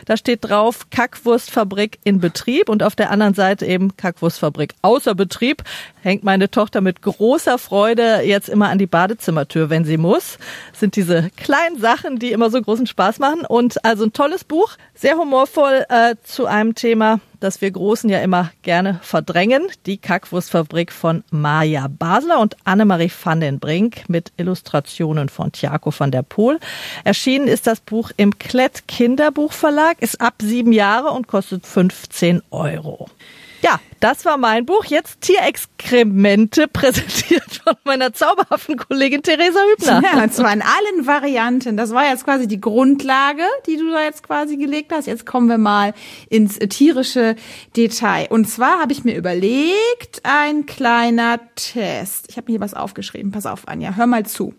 Da 0.05 0.15
steht 0.15 0.39
drauf 0.45 0.89
Kackwurstfabrik 0.89 1.99
in 2.03 2.19
Betrieb 2.19 2.69
und 2.69 2.81
auf 2.81 2.95
der 2.95 3.11
anderen 3.11 3.33
Seite 3.33 3.65
eben 3.65 3.97
Kackwurstfabrik 3.97 4.73
außer 4.81 5.15
Betrieb. 5.15 5.63
Hängt 6.03 6.23
meine 6.23 6.49
Tochter 6.49 6.81
mit 6.81 7.03
großer 7.03 7.59
Freude 7.59 8.21
jetzt 8.23 8.49
immer 8.49 8.69
an 8.69 8.79
die 8.79 8.87
Badezimmertür, 8.87 9.69
wenn 9.69 9.85
sie 9.85 9.97
muss. 9.97 10.39
Das 10.71 10.79
sind 10.79 10.95
diese 10.95 11.29
kleinen 11.37 11.79
Sachen, 11.79 12.17
die 12.17 12.31
immer 12.31 12.49
so 12.49 12.59
großen 12.59 12.87
Spaß 12.87 13.19
machen. 13.19 13.45
Und 13.45 13.85
also 13.85 14.05
ein 14.05 14.11
tolles 14.11 14.43
Buch, 14.43 14.77
sehr 14.95 15.15
humorvoll 15.15 15.85
äh, 15.89 16.15
zu 16.23 16.47
einem 16.47 16.73
Thema, 16.73 17.19
das 17.39 17.61
wir 17.61 17.69
Großen 17.69 18.09
ja 18.09 18.19
immer 18.19 18.51
gerne 18.63 18.99
verdrängen. 19.03 19.67
Die 19.85 19.99
Kackwurstfabrik 19.99 20.91
von 20.91 21.23
Maja 21.29 21.87
Basler 21.87 22.39
und 22.39 22.57
Annemarie 22.63 23.11
van 23.23 23.39
den 23.39 23.59
Brink 23.59 24.09
mit 24.09 24.31
Illustrationen 24.37 25.29
von 25.29 25.51
Tiago 25.51 25.93
van 25.95 26.09
der 26.09 26.23
Poel. 26.23 26.59
Erschienen 27.03 27.47
ist 27.47 27.67
das 27.67 27.79
Buch 27.79 28.09
im 28.17 28.39
Klett 28.39 28.87
Kinderbuchverlag, 28.87 30.01
ist 30.01 30.19
ab 30.19 30.35
sieben 30.41 30.71
Jahre 30.71 31.09
und 31.11 31.27
kostet 31.27 31.67
15 31.67 32.41
Euro. 32.49 33.07
Ja, 33.61 33.79
das 33.99 34.25
war 34.25 34.37
mein 34.37 34.65
Buch. 34.65 34.85
Jetzt 34.85 35.21
Tierexkremente, 35.21 36.67
präsentiert 36.73 37.43
von 37.63 37.75
meiner 37.83 38.13
zauberhaften 38.13 38.77
Kollegin 38.77 39.21
Theresa 39.21 39.59
Hübner. 39.71 40.01
Ja, 40.03 40.23
und 40.23 40.33
zwar 40.33 40.51
in 40.51 40.61
allen 40.61 41.05
Varianten. 41.05 41.77
Das 41.77 41.91
war 41.91 42.09
jetzt 42.09 42.25
quasi 42.25 42.47
die 42.47 42.59
Grundlage, 42.59 43.43
die 43.67 43.77
du 43.77 43.91
da 43.91 44.03
jetzt 44.03 44.23
quasi 44.23 44.57
gelegt 44.57 44.91
hast. 44.91 45.05
Jetzt 45.05 45.25
kommen 45.25 45.47
wir 45.47 45.59
mal 45.59 45.93
ins 46.29 46.57
tierische 46.57 47.35
Detail. 47.77 48.27
Und 48.29 48.49
zwar 48.49 48.79
habe 48.79 48.91
ich 48.91 49.03
mir 49.03 49.15
überlegt, 49.15 50.21
ein 50.23 50.65
kleiner 50.65 51.39
Test. 51.55 52.25
Ich 52.29 52.37
habe 52.37 52.51
mir 52.51 52.57
hier 52.57 52.61
was 52.61 52.73
aufgeschrieben. 52.73 53.31
Pass 53.31 53.45
auf, 53.45 53.67
Anja, 53.67 53.95
hör 53.95 54.07
mal 54.07 54.25
zu. 54.25 54.53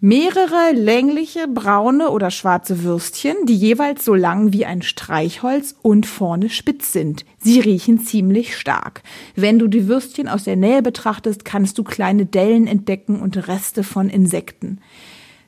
Mehrere 0.00 0.70
längliche 0.74 1.48
braune 1.48 2.10
oder 2.10 2.30
schwarze 2.30 2.84
Würstchen, 2.84 3.34
die 3.46 3.56
jeweils 3.56 4.04
so 4.04 4.14
lang 4.14 4.52
wie 4.52 4.64
ein 4.64 4.82
Streichholz 4.82 5.74
und 5.82 6.06
vorne 6.06 6.50
spitz 6.50 6.92
sind. 6.92 7.24
Sie 7.38 7.58
riechen 7.58 7.98
ziemlich 7.98 8.56
stark. 8.56 9.02
Wenn 9.34 9.58
du 9.58 9.66
die 9.66 9.88
Würstchen 9.88 10.28
aus 10.28 10.44
der 10.44 10.54
Nähe 10.54 10.82
betrachtest, 10.82 11.44
kannst 11.44 11.78
du 11.78 11.82
kleine 11.82 12.26
Dellen 12.26 12.68
entdecken 12.68 13.20
und 13.20 13.48
Reste 13.48 13.82
von 13.82 14.08
Insekten. 14.08 14.80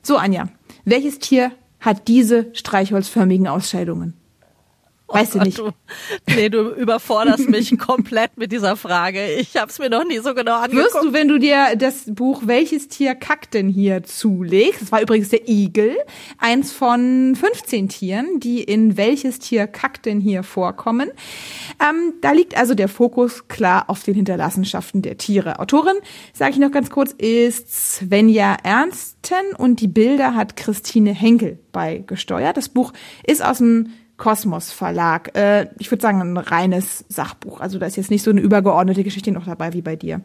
So, 0.03 0.17
Anja, 0.17 0.49
welches 0.83 1.19
Tier 1.19 1.53
hat 1.79 2.09
diese 2.09 2.47
streichholzförmigen 2.51 3.47
Ausscheidungen? 3.47 4.15
Weißt 5.13 5.35
oh 5.35 5.39
du 5.39 5.45
nicht? 5.45 5.57
Du, 5.57 5.71
nee, 6.27 6.49
du 6.49 6.69
überforderst 6.69 7.49
mich 7.49 7.77
komplett 7.79 8.37
mit 8.37 8.51
dieser 8.51 8.75
Frage. 8.75 9.33
Ich 9.33 9.57
habe 9.57 9.69
es 9.69 9.79
mir 9.79 9.89
noch 9.89 10.05
nie 10.05 10.19
so 10.19 10.33
genau 10.33 10.55
angeguckt. 10.55 10.93
Wirst 10.93 11.03
du, 11.03 11.13
wenn 11.13 11.27
du 11.27 11.37
dir 11.37 11.75
das 11.75 12.03
Buch 12.07 12.43
Welches 12.45 12.87
Tier 12.87 13.15
kackt 13.15 13.53
denn 13.53 13.67
hier 13.67 14.03
zulegst, 14.03 14.81
das 14.81 14.91
war 14.91 15.01
übrigens 15.01 15.29
der 15.29 15.47
Igel, 15.47 15.97
eins 16.37 16.71
von 16.71 17.35
15 17.35 17.89
Tieren, 17.89 18.39
die 18.39 18.63
in 18.63 18.97
Welches 18.97 19.39
Tier 19.39 19.67
kackt 19.67 20.05
denn 20.05 20.19
hier 20.19 20.43
vorkommen. 20.43 21.11
Ähm, 21.81 22.13
da 22.21 22.31
liegt 22.31 22.57
also 22.57 22.73
der 22.73 22.87
Fokus 22.87 23.47
klar 23.47 23.89
auf 23.89 24.03
den 24.03 24.15
Hinterlassenschaften 24.15 25.01
der 25.01 25.17
Tiere. 25.17 25.59
Autorin, 25.59 25.95
sage 26.33 26.51
ich 26.51 26.57
noch 26.57 26.71
ganz 26.71 26.89
kurz, 26.89 27.11
ist 27.11 27.95
Svenja 27.95 28.57
Ernsten 28.63 29.55
und 29.57 29.81
die 29.81 29.87
Bilder 29.87 30.35
hat 30.35 30.55
Christine 30.55 31.13
Henkel 31.13 31.59
beigesteuert. 31.71 32.57
Das 32.57 32.69
Buch 32.69 32.93
ist 33.25 33.43
aus 33.43 33.57
dem 33.59 33.91
Kosmos 34.21 34.71
Verlag. 34.71 35.35
Äh, 35.35 35.65
ich 35.79 35.89
würde 35.89 36.03
sagen, 36.03 36.21
ein 36.21 36.37
reines 36.37 37.03
Sachbuch. 37.09 37.59
Also 37.59 37.79
da 37.79 37.87
ist 37.87 37.97
jetzt 37.97 38.11
nicht 38.11 38.21
so 38.21 38.29
eine 38.29 38.39
übergeordnete 38.39 39.03
Geschichte 39.03 39.31
noch 39.31 39.45
dabei 39.45 39.73
wie 39.73 39.81
bei 39.81 39.95
dir. 39.95 40.21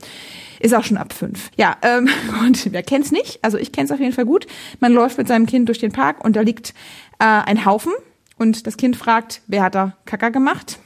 Ist 0.61 0.75
auch 0.75 0.85
schon 0.85 0.99
ab 0.99 1.15
fünf. 1.15 1.51
Ja, 1.57 1.79
ähm, 1.81 2.07
und 2.43 2.73
wer 2.73 2.83
kennt's 2.83 3.11
nicht? 3.11 3.39
Also 3.43 3.57
ich 3.57 3.73
kenn's 3.73 3.91
auf 3.91 3.99
jeden 3.99 4.13
Fall 4.13 4.27
gut. 4.27 4.47
Man 4.81 4.93
läuft 4.93 5.17
mit 5.17 5.29
seinem 5.29 5.47
Kind 5.47 5.69
durch 5.69 5.79
den 5.79 5.93
Park 5.93 6.23
und 6.23 6.37
da 6.37 6.43
liegt 6.43 6.75
äh, 7.19 7.25
ein 7.25 7.65
Haufen 7.65 7.95
und 8.37 8.67
das 8.67 8.77
Kind 8.77 8.97
fragt, 8.97 9.41
wer 9.47 9.63
hat 9.63 9.75
da 9.75 9.97
Kacker 10.05 10.31
gemacht? 10.31 10.79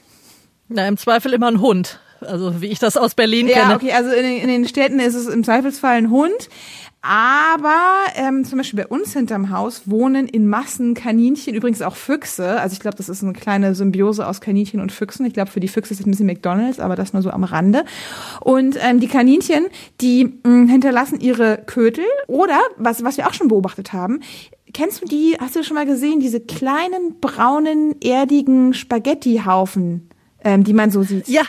Na, 0.68 0.86
im 0.86 0.96
Zweifel 0.96 1.32
immer 1.32 1.48
ein 1.48 1.60
Hund. 1.60 1.98
Also 2.20 2.60
wie 2.60 2.68
ich 2.68 2.78
das 2.78 2.96
aus 2.96 3.16
Berlin 3.16 3.48
ja, 3.48 3.54
kenne. 3.54 3.70
Ja, 3.70 3.76
okay, 3.76 3.92
also 3.92 4.10
in 4.12 4.24
in 4.24 4.46
den 4.46 4.68
Städten 4.68 5.00
ist 5.00 5.16
es 5.16 5.26
im 5.26 5.42
Zweifelsfall 5.42 5.96
ein 5.96 6.10
Hund. 6.10 6.48
Aber 7.02 7.78
ähm, 8.14 8.44
zum 8.44 8.58
Beispiel 8.58 8.84
bei 8.84 8.86
uns 8.86 9.14
hinterm 9.14 9.50
Haus 9.50 9.82
wohnen 9.86 10.26
in 10.26 10.46
Massen 10.46 10.92
Kaninchen, 10.92 11.54
übrigens 11.54 11.80
auch 11.80 11.96
Füchse. 11.96 12.60
Also 12.60 12.74
ich 12.74 12.80
glaube, 12.80 12.98
das 12.98 13.08
ist 13.08 13.22
eine 13.22 13.32
kleine 13.32 13.74
Symbiose 13.74 14.26
aus 14.26 14.42
Kaninchen 14.42 14.80
und 14.80 14.92
Füchsen. 14.92 15.24
Ich 15.24 15.32
glaube, 15.32 15.50
für 15.50 15.60
die 15.60 15.68
Füchse 15.68 15.94
ist 15.94 16.00
es 16.00 16.06
ein 16.06 16.10
bisschen 16.10 16.26
McDonalds, 16.26 16.78
aber 16.78 16.96
das 16.96 17.14
nur 17.14 17.22
so 17.22 17.30
am 17.30 17.44
Rande. 17.44 17.84
Und 18.40 18.76
ähm, 18.82 19.00
die 19.00 19.08
Kaninchen, 19.08 19.68
die 20.02 20.40
mh, 20.44 20.70
hinterlassen 20.70 21.20
ihre 21.20 21.62
Kötel 21.64 22.04
oder, 22.26 22.60
was, 22.76 23.02
was 23.02 23.16
wir 23.16 23.26
auch 23.28 23.34
schon 23.34 23.48
beobachtet 23.48 23.94
haben, 23.94 24.20
kennst 24.74 25.00
du 25.00 25.06
die, 25.06 25.36
hast 25.40 25.56
du 25.56 25.64
schon 25.64 25.76
mal 25.76 25.86
gesehen, 25.86 26.20
diese 26.20 26.40
kleinen, 26.40 27.18
braunen, 27.20 27.96
erdigen 28.02 28.74
Spaghetti-Haufen, 28.74 30.10
ähm, 30.44 30.64
die 30.64 30.74
man 30.74 30.90
so 30.90 31.02
sieht? 31.02 31.28
Ja. 31.28 31.42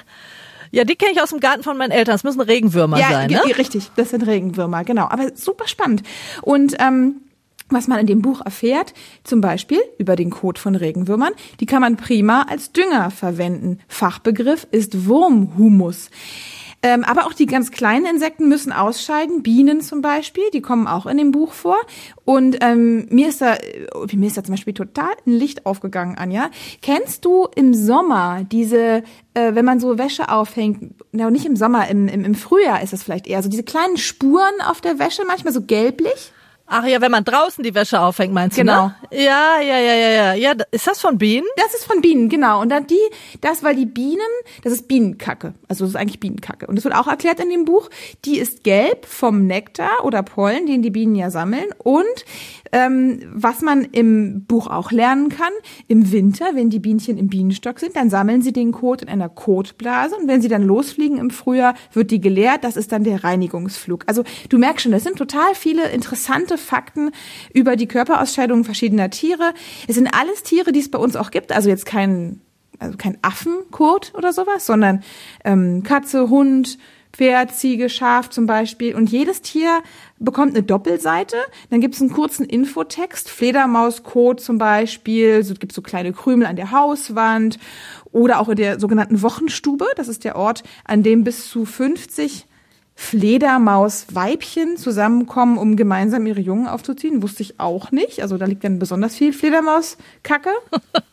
Ja, 0.71 0.85
die 0.85 0.95
kenne 0.95 1.11
ich 1.11 1.21
aus 1.21 1.29
dem 1.29 1.39
Garten 1.39 1.63
von 1.63 1.77
meinen 1.77 1.91
Eltern. 1.91 2.13
Das 2.13 2.23
müssen 2.23 2.41
Regenwürmer 2.41 2.97
ja, 2.97 3.09
sein, 3.09 3.29
ne? 3.29 3.41
richtig, 3.57 3.91
das 3.95 4.09
sind 4.09 4.25
Regenwürmer, 4.25 4.83
genau. 4.83 5.07
Aber 5.09 5.35
super 5.35 5.67
spannend. 5.67 6.03
Und 6.41 6.75
ähm, 6.79 7.21
was 7.69 7.87
man 7.87 7.99
in 7.99 8.07
dem 8.07 8.21
Buch 8.21 8.41
erfährt, 8.41 8.93
zum 9.23 9.41
Beispiel 9.41 9.79
über 9.97 10.15
den 10.15 10.29
Kot 10.29 10.59
von 10.59 10.75
Regenwürmern, 10.75 11.33
die 11.59 11.65
kann 11.65 11.81
man 11.81 11.97
prima 11.97 12.43
als 12.49 12.71
Dünger 12.71 13.11
verwenden. 13.11 13.79
Fachbegriff 13.87 14.67
ist 14.71 15.07
Wurmhumus. 15.07 16.09
Ähm, 16.83 17.03
aber 17.03 17.27
auch 17.27 17.33
die 17.33 17.45
ganz 17.45 17.69
kleinen 17.71 18.05
Insekten 18.05 18.47
müssen 18.47 18.71
ausscheiden, 18.71 19.43
Bienen 19.43 19.81
zum 19.81 20.01
Beispiel, 20.01 20.43
die 20.51 20.61
kommen 20.61 20.87
auch 20.87 21.05
in 21.05 21.17
dem 21.17 21.31
Buch 21.31 21.53
vor. 21.53 21.77
Und 22.25 22.57
ähm, 22.61 23.07
mir 23.09 23.29
ist 23.29 23.41
da, 23.41 23.55
äh, 23.55 24.15
mir 24.15 24.27
ist 24.27 24.37
da 24.37 24.43
zum 24.43 24.53
Beispiel 24.53 24.73
total 24.73 25.11
ein 25.27 25.31
Licht 25.31 25.65
aufgegangen, 25.67 26.17
Anja. 26.17 26.49
Kennst 26.81 27.25
du 27.25 27.47
im 27.55 27.75
Sommer 27.75 28.43
diese, 28.51 29.03
äh, 29.35 29.53
wenn 29.53 29.65
man 29.65 29.79
so 29.79 29.99
Wäsche 29.99 30.29
aufhängt, 30.29 30.95
na 31.11 31.29
nicht 31.29 31.45
im 31.45 31.55
Sommer, 31.55 31.87
im, 31.87 32.07
im, 32.07 32.25
im 32.25 32.35
Frühjahr 32.35 32.81
ist 32.81 32.93
das 32.93 33.03
vielleicht 33.03 33.27
eher 33.27 33.43
so 33.43 33.49
diese 33.49 33.63
kleinen 33.63 33.97
Spuren 33.97 34.61
auf 34.67 34.81
der 34.81 34.97
Wäsche, 34.97 35.23
manchmal 35.27 35.53
so 35.53 35.61
gelblich? 35.61 36.31
Ach 36.73 36.85
ja, 36.85 37.01
wenn 37.01 37.11
man 37.11 37.25
draußen 37.25 37.61
die 37.65 37.75
Wäsche 37.75 37.99
aufhängt, 37.99 38.33
meinst 38.33 38.55
du, 38.55 38.61
Genau. 38.61 38.87
ne? 38.87 38.95
Ja, 39.11 39.59
ja, 39.59 39.77
ja, 39.77 39.93
ja, 39.93 40.09
ja. 40.09 40.33
Ja, 40.35 40.53
ist 40.71 40.87
das 40.87 41.01
von 41.01 41.17
Bienen? 41.17 41.45
Das 41.57 41.73
ist 41.73 41.83
von 41.83 41.99
Bienen, 41.99 42.29
genau. 42.29 42.61
Und 42.61 42.69
dann 42.69 42.87
die, 42.87 42.95
das, 43.41 43.61
weil 43.61 43.75
die 43.75 43.85
Bienen, 43.85 44.21
das 44.63 44.71
ist 44.71 44.87
Bienenkacke. 44.87 45.53
Also 45.67 45.83
das 45.83 45.89
ist 45.91 45.95
eigentlich 45.97 46.21
Bienenkacke. 46.21 46.67
Und 46.67 46.77
das 46.77 46.85
wird 46.85 46.95
auch 46.95 47.07
erklärt 47.07 47.41
in 47.41 47.49
dem 47.49 47.65
Buch. 47.65 47.89
Die 48.23 48.37
ist 48.39 48.63
gelb 48.63 49.05
vom 49.05 49.47
Nektar 49.47 50.05
oder 50.05 50.23
Pollen, 50.23 50.65
den 50.65 50.81
die 50.81 50.91
Bienen 50.91 51.15
ja 51.15 51.29
sammeln. 51.29 51.67
Und 51.79 52.05
ähm, 52.71 53.19
was 53.33 53.61
man 53.61 53.83
im 53.83 54.45
Buch 54.45 54.67
auch 54.67 54.91
lernen 54.91 55.29
kann, 55.29 55.51
im 55.87 56.11
Winter, 56.11 56.51
wenn 56.53 56.69
die 56.69 56.79
Bienchen 56.79 57.17
im 57.17 57.27
Bienenstock 57.27 57.79
sind, 57.79 57.95
dann 57.95 58.09
sammeln 58.09 58.41
sie 58.41 58.53
den 58.53 58.71
Kot 58.71 59.01
in 59.01 59.09
einer 59.09 59.29
Kotblase. 59.29 60.15
Und 60.15 60.27
wenn 60.27 60.41
sie 60.41 60.47
dann 60.47 60.63
losfliegen 60.63 61.17
im 61.17 61.29
Frühjahr, 61.29 61.75
wird 61.93 62.11
die 62.11 62.21
geleert. 62.21 62.63
Das 62.63 62.77
ist 62.77 62.91
dann 62.91 63.03
der 63.03 63.23
Reinigungsflug. 63.23 64.03
Also 64.07 64.23
du 64.49 64.57
merkst 64.57 64.83
schon, 64.83 64.91
das 64.91 65.03
sind 65.03 65.17
total 65.17 65.53
viele 65.55 65.89
interessante 65.89 66.57
Fakten 66.57 67.11
über 67.53 67.75
die 67.75 67.87
Körperausscheidungen 67.87 68.63
verschiedener 68.63 69.09
Tiere. 69.09 69.53
Es 69.87 69.95
sind 69.95 70.07
alles 70.07 70.43
Tiere, 70.43 70.71
die 70.71 70.79
es 70.79 70.91
bei 70.91 70.99
uns 70.99 71.15
auch 71.15 71.31
gibt. 71.31 71.51
Also 71.51 71.69
jetzt 71.69 71.85
kein, 71.85 72.41
also 72.79 72.97
kein 72.97 73.17
Affenkot 73.21 74.13
oder 74.15 74.31
sowas, 74.33 74.65
sondern 74.65 75.03
ähm, 75.43 75.83
Katze, 75.83 76.29
Hund, 76.29 76.77
Pferd, 77.13 77.53
Ziege, 77.53 77.89
Schaf 77.89 78.29
zum 78.29 78.45
Beispiel. 78.45 78.95
Und 78.95 79.11
jedes 79.11 79.41
Tier 79.41 79.81
bekommt 80.21 80.55
eine 80.55 80.63
Doppelseite. 80.63 81.37
Dann 81.69 81.81
gibt 81.81 81.95
es 81.95 82.01
einen 82.01 82.11
kurzen 82.11 82.45
Infotext. 82.45 83.29
Fledermauskot 83.29 84.39
zum 84.39 84.57
Beispiel. 84.57 85.29
Es 85.29 85.59
gibt 85.59 85.73
so 85.73 85.81
kleine 85.81 86.13
Krümel 86.13 86.47
an 86.47 86.55
der 86.55 86.71
Hauswand. 86.71 87.59
Oder 88.11 88.39
auch 88.39 88.49
in 88.49 88.57
der 88.57 88.79
sogenannten 88.79 89.21
Wochenstube. 89.21 89.85
Das 89.95 90.07
ist 90.07 90.23
der 90.23 90.35
Ort, 90.35 90.63
an 90.85 91.03
dem 91.03 91.23
bis 91.23 91.49
zu 91.49 91.65
50 91.65 92.45
Fledermausweibchen 92.95 94.77
zusammenkommen, 94.77 95.57
um 95.57 95.75
gemeinsam 95.75 96.27
ihre 96.27 96.41
Jungen 96.41 96.67
aufzuziehen. 96.67 97.23
Wusste 97.23 97.41
ich 97.43 97.59
auch 97.59 97.91
nicht. 97.91 98.21
Also 98.21 98.37
da 98.37 98.45
liegt 98.45 98.63
dann 98.63 98.79
besonders 98.79 99.15
viel 99.15 99.33
Fledermauskacke. 99.33 100.51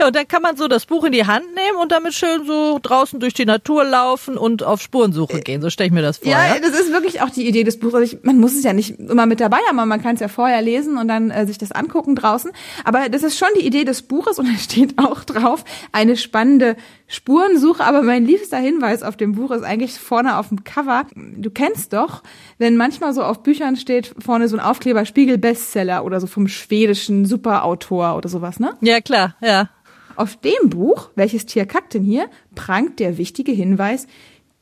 Ja, 0.00 0.06
und 0.08 0.16
dann 0.16 0.26
kann 0.26 0.42
man 0.42 0.56
so 0.56 0.68
das 0.68 0.86
Buch 0.86 1.04
in 1.04 1.12
die 1.12 1.26
Hand 1.26 1.46
nehmen 1.54 1.78
und 1.80 1.92
damit 1.92 2.14
schön 2.14 2.44
so 2.46 2.78
draußen 2.82 3.20
durch 3.20 3.34
die 3.34 3.44
Natur 3.44 3.84
laufen 3.84 4.36
und 4.36 4.62
auf 4.62 4.80
Spurensuche 4.80 5.40
gehen. 5.40 5.62
So 5.62 5.70
stelle 5.70 5.88
ich 5.88 5.92
mir 5.92 6.02
das 6.02 6.18
vor. 6.18 6.30
Ja, 6.30 6.54
Ja, 6.54 6.60
das 6.60 6.78
ist 6.78 6.92
wirklich 6.92 7.22
auch 7.22 7.30
die 7.30 7.46
Idee 7.46 7.64
des 7.64 7.78
Buchs. 7.78 7.94
Also 7.94 8.16
ich, 8.16 8.22
man 8.22 8.38
muss 8.38 8.54
es 8.54 8.62
ja 8.62 8.72
nicht 8.72 8.98
immer 8.98 9.26
mit 9.26 9.40
dabei 9.40 9.58
haben, 9.68 9.78
aber 9.78 9.86
man 9.86 10.02
kann 10.02 10.14
es 10.14 10.20
ja 10.20 10.28
vorher 10.28 10.62
lesen 10.62 10.98
und 10.98 11.08
dann 11.08 11.30
äh, 11.30 11.46
sich 11.46 11.58
das 11.58 11.72
angucken 11.72 12.16
draußen. 12.16 12.50
Aber 12.84 13.08
das 13.08 13.22
ist 13.22 13.38
schon 13.38 13.48
die 13.58 13.66
Idee 13.66 13.84
des 13.84 14.02
Buches 14.02 14.38
und 14.38 14.48
da 14.52 14.58
steht 14.58 14.98
auch 14.98 15.24
drauf 15.24 15.64
eine 15.92 16.16
spannende 16.16 16.76
Spurensuche. 17.10 17.84
Aber 17.84 18.02
mein 18.02 18.24
liebster 18.24 18.56
Hinweis 18.56 19.02
auf 19.02 19.16
dem 19.16 19.32
Buch 19.32 19.50
ist 19.50 19.64
eigentlich 19.64 19.98
vorne 19.98 20.38
auf 20.38 20.48
dem 20.48 20.64
Cover. 20.64 21.04
Du 21.14 21.50
kennst 21.50 21.92
doch, 21.92 22.22
wenn 22.58 22.76
manchmal 22.76 23.12
so 23.12 23.22
auf 23.22 23.42
Büchern 23.42 23.76
steht 23.76 24.14
vorne 24.18 24.48
so 24.48 24.56
ein 24.56 24.60
Aufkleber 24.60 25.04
Spiegel 25.04 25.36
Bestseller 25.36 26.04
oder 26.04 26.20
so 26.20 26.26
vom 26.26 26.48
schwedischen 26.48 27.26
Superautor 27.26 28.16
oder 28.16 28.28
sowas, 28.28 28.60
ne? 28.60 28.76
ja 28.80 29.00
klar, 29.00 29.34
ja. 29.42 29.68
Auf 30.16 30.36
dem 30.36 30.70
Buch, 30.70 31.10
welches 31.14 31.46
Tier 31.46 31.66
kackt 31.66 31.94
denn 31.94 32.02
hier, 32.02 32.28
prangt 32.54 33.00
der 33.00 33.18
wichtige 33.18 33.52
Hinweis 33.52 34.06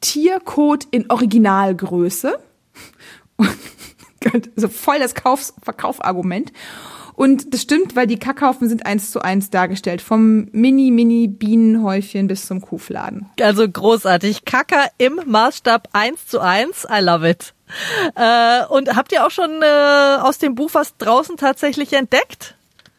Tiercode 0.01 0.87
in 0.91 1.11
Originalgröße. 1.11 2.39
also 4.57 4.69
voll 4.69 4.99
das 4.99 5.15
Kaufs 5.15 5.55
Verkaufargument. 5.63 6.53
Und 7.19 7.53
das 7.53 7.63
stimmt, 7.63 7.97
weil 7.97 8.07
die 8.07 8.21
Kackhaufen 8.21 8.69
sind 8.69 8.87
eins 8.87 9.11
zu 9.11 9.21
eins 9.21 9.51
dargestellt. 9.51 10.01
Vom 10.01 10.47
Mini-Mini-Bienenhäufchen 10.53 12.29
bis 12.29 12.47
zum 12.47 12.61
Kuhfladen. 12.61 13.29
Also 13.41 13.69
großartig. 13.69 14.45
Kacker 14.45 14.87
im 14.99 15.21
Maßstab 15.27 15.89
1 15.95 16.29
zu 16.29 16.39
1. 16.39 16.87
I 16.89 17.01
love 17.03 17.29
it. 17.29 17.55
Äh, 18.15 18.65
und 18.67 18.95
habt 18.95 19.11
ihr 19.11 19.27
auch 19.27 19.33
schon 19.33 19.51
äh, 19.63 20.19
aus 20.21 20.39
dem 20.39 20.55
Buch 20.55 20.71
was 20.75 20.97
draußen 20.97 21.37
tatsächlich 21.37 21.93
entdeckt? 21.93 22.55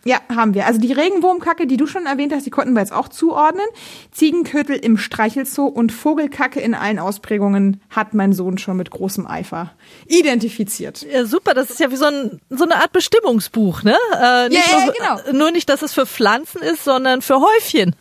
Ja, 0.06 0.20
haben 0.34 0.54
wir. 0.54 0.66
Also 0.66 0.80
die 0.80 0.94
Regenwurmkacke, 0.94 1.68
die 1.68 1.76
du 1.76 1.86
schon 1.86 2.06
erwähnt 2.06 2.34
hast, 2.34 2.46
die 2.46 2.50
konnten 2.50 2.74
wir 2.74 2.80
jetzt 2.80 2.94
auch 2.94 3.10
zuordnen. 3.10 3.66
Ziegenkötel 4.12 4.78
im 4.78 4.98
Streichelzoo 4.98 5.66
und 5.66 5.92
Vogelkacke 5.92 6.62
in 6.62 6.74
allen 6.74 7.00
Ausprägungen 7.00 7.82
hat 7.90 8.14
mein 8.14 8.32
Sohn 8.32 8.58
schon 8.58 8.78
mit 8.78 8.92
großem 8.92 9.28
Eifer 9.28 9.72
identifiziert. 10.08 11.06
Ja, 11.12 11.26
super, 11.26 11.54
das 11.54 11.70
ist 11.70 11.80
ja 11.82 11.92
wie 11.92 11.98
so, 11.98 12.06
ein, 12.06 12.40
so 12.50 12.64
eine 12.64 12.76
Art 12.78 12.94
Bestimmungsbuch, 12.94 13.84
ne? 13.84 13.98
Äh, 14.14 14.54
Ja, 14.54 14.62
ja, 14.72 14.86
nur, 14.86 14.94
genau. 14.94 15.20
äh, 15.20 15.34
nur 15.34 15.52
nicht, 15.52 15.68
dass 15.70 15.82
es 15.82 15.94
für 15.94 16.06
Pflanzen 16.06 16.62
ist, 16.62 16.84
sondern 16.86 17.22
für 17.22 17.42
Häufchen. 17.42 17.96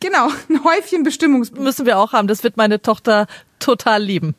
Genau, 0.00 0.28
ein 0.48 0.64
Häufchen 0.64 1.02
Bestimmungsbuch. 1.02 1.60
Müssen 1.60 1.84
wir 1.84 1.98
auch 1.98 2.12
haben. 2.14 2.28
Das 2.28 2.42
wird 2.42 2.56
meine 2.56 2.80
Tochter 2.80 3.26
total 3.58 4.02
lieben. 4.02 4.34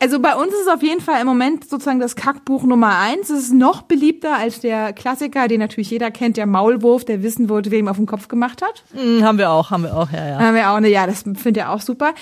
Also 0.00 0.20
bei 0.20 0.34
uns 0.34 0.52
ist 0.52 0.62
es 0.62 0.68
auf 0.68 0.82
jeden 0.82 1.00
Fall 1.00 1.20
im 1.20 1.26
Moment 1.26 1.68
sozusagen 1.68 2.00
das 2.00 2.16
Kackbuch 2.16 2.64
Nummer 2.64 2.98
eins. 2.98 3.30
Es 3.30 3.44
ist 3.44 3.54
noch 3.54 3.82
beliebter 3.82 4.36
als 4.36 4.60
der 4.60 4.92
Klassiker, 4.92 5.48
den 5.48 5.60
natürlich 5.60 5.90
jeder 5.90 6.10
kennt, 6.10 6.36
der 6.36 6.46
Maulwurf, 6.46 7.04
der 7.04 7.22
wissen 7.22 7.48
wollte, 7.48 7.70
wer 7.70 7.78
ihm 7.78 7.88
auf 7.88 7.96
den 7.96 8.06
Kopf 8.06 8.28
gemacht 8.28 8.62
hat. 8.62 8.84
Hm, 8.92 9.24
haben 9.24 9.38
wir 9.38 9.50
auch, 9.50 9.70
haben 9.70 9.84
wir 9.84 9.96
auch, 9.96 10.10
ja, 10.10 10.28
ja. 10.28 10.38
Haben 10.38 10.54
wir 10.54 10.70
auch 10.70 10.76
eine, 10.76 10.88
ja, 10.88 11.06
das 11.06 11.22
finde 11.22 11.60
ich 11.60 11.66
auch 11.66 11.80
super. 11.80 12.14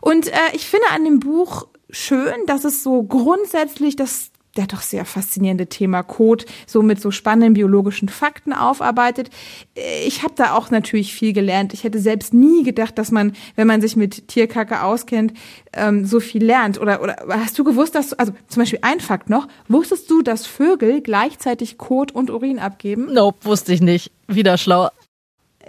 Und 0.00 0.28
äh, 0.28 0.36
ich 0.54 0.66
finde 0.66 0.86
an 0.94 1.04
dem 1.04 1.20
Buch 1.20 1.66
schön, 1.90 2.46
dass 2.46 2.64
es 2.64 2.82
so 2.82 3.02
grundsätzlich 3.02 3.96
das 3.96 4.30
der 4.56 4.66
doch 4.66 4.80
sehr 4.80 5.04
faszinierende 5.04 5.66
Thema 5.66 6.02
Code 6.02 6.44
so 6.66 6.82
mit 6.82 7.00
so 7.00 7.10
spannenden 7.10 7.54
biologischen 7.54 8.08
Fakten 8.08 8.52
aufarbeitet. 8.52 9.30
Äh, 9.76 10.06
Ich 10.06 10.22
habe 10.22 10.34
da 10.36 10.54
auch 10.54 10.70
natürlich 10.70 11.14
viel 11.14 11.32
gelernt. 11.32 11.72
Ich 11.74 11.84
hätte 11.84 12.00
selbst 12.00 12.34
nie 12.34 12.62
gedacht, 12.62 12.98
dass 12.98 13.10
man, 13.10 13.32
wenn 13.56 13.66
man 13.66 13.80
sich 13.80 13.96
mit 13.96 14.28
Tierkacke 14.28 14.82
auskennt, 14.82 15.34
ähm, 15.72 16.04
so 16.04 16.20
viel 16.20 16.44
lernt. 16.44 16.80
Oder, 16.80 17.02
oder 17.02 17.16
hast 17.28 17.58
du 17.58 17.64
gewusst, 17.64 17.94
dass, 17.94 18.12
also 18.12 18.32
zum 18.48 18.62
Beispiel 18.62 18.80
ein 18.82 19.00
Fakt 19.00 19.30
noch, 19.30 19.46
wusstest 19.68 20.10
du, 20.10 20.22
dass 20.22 20.46
Vögel 20.46 21.00
gleichzeitig 21.00 21.78
Kot 21.78 22.12
und 22.12 22.30
Urin 22.30 22.58
abgeben? 22.58 23.12
Nope, 23.12 23.44
wusste 23.44 23.72
ich 23.72 23.80
nicht. 23.80 24.10
Wieder 24.26 24.58
schlau. 24.58 24.88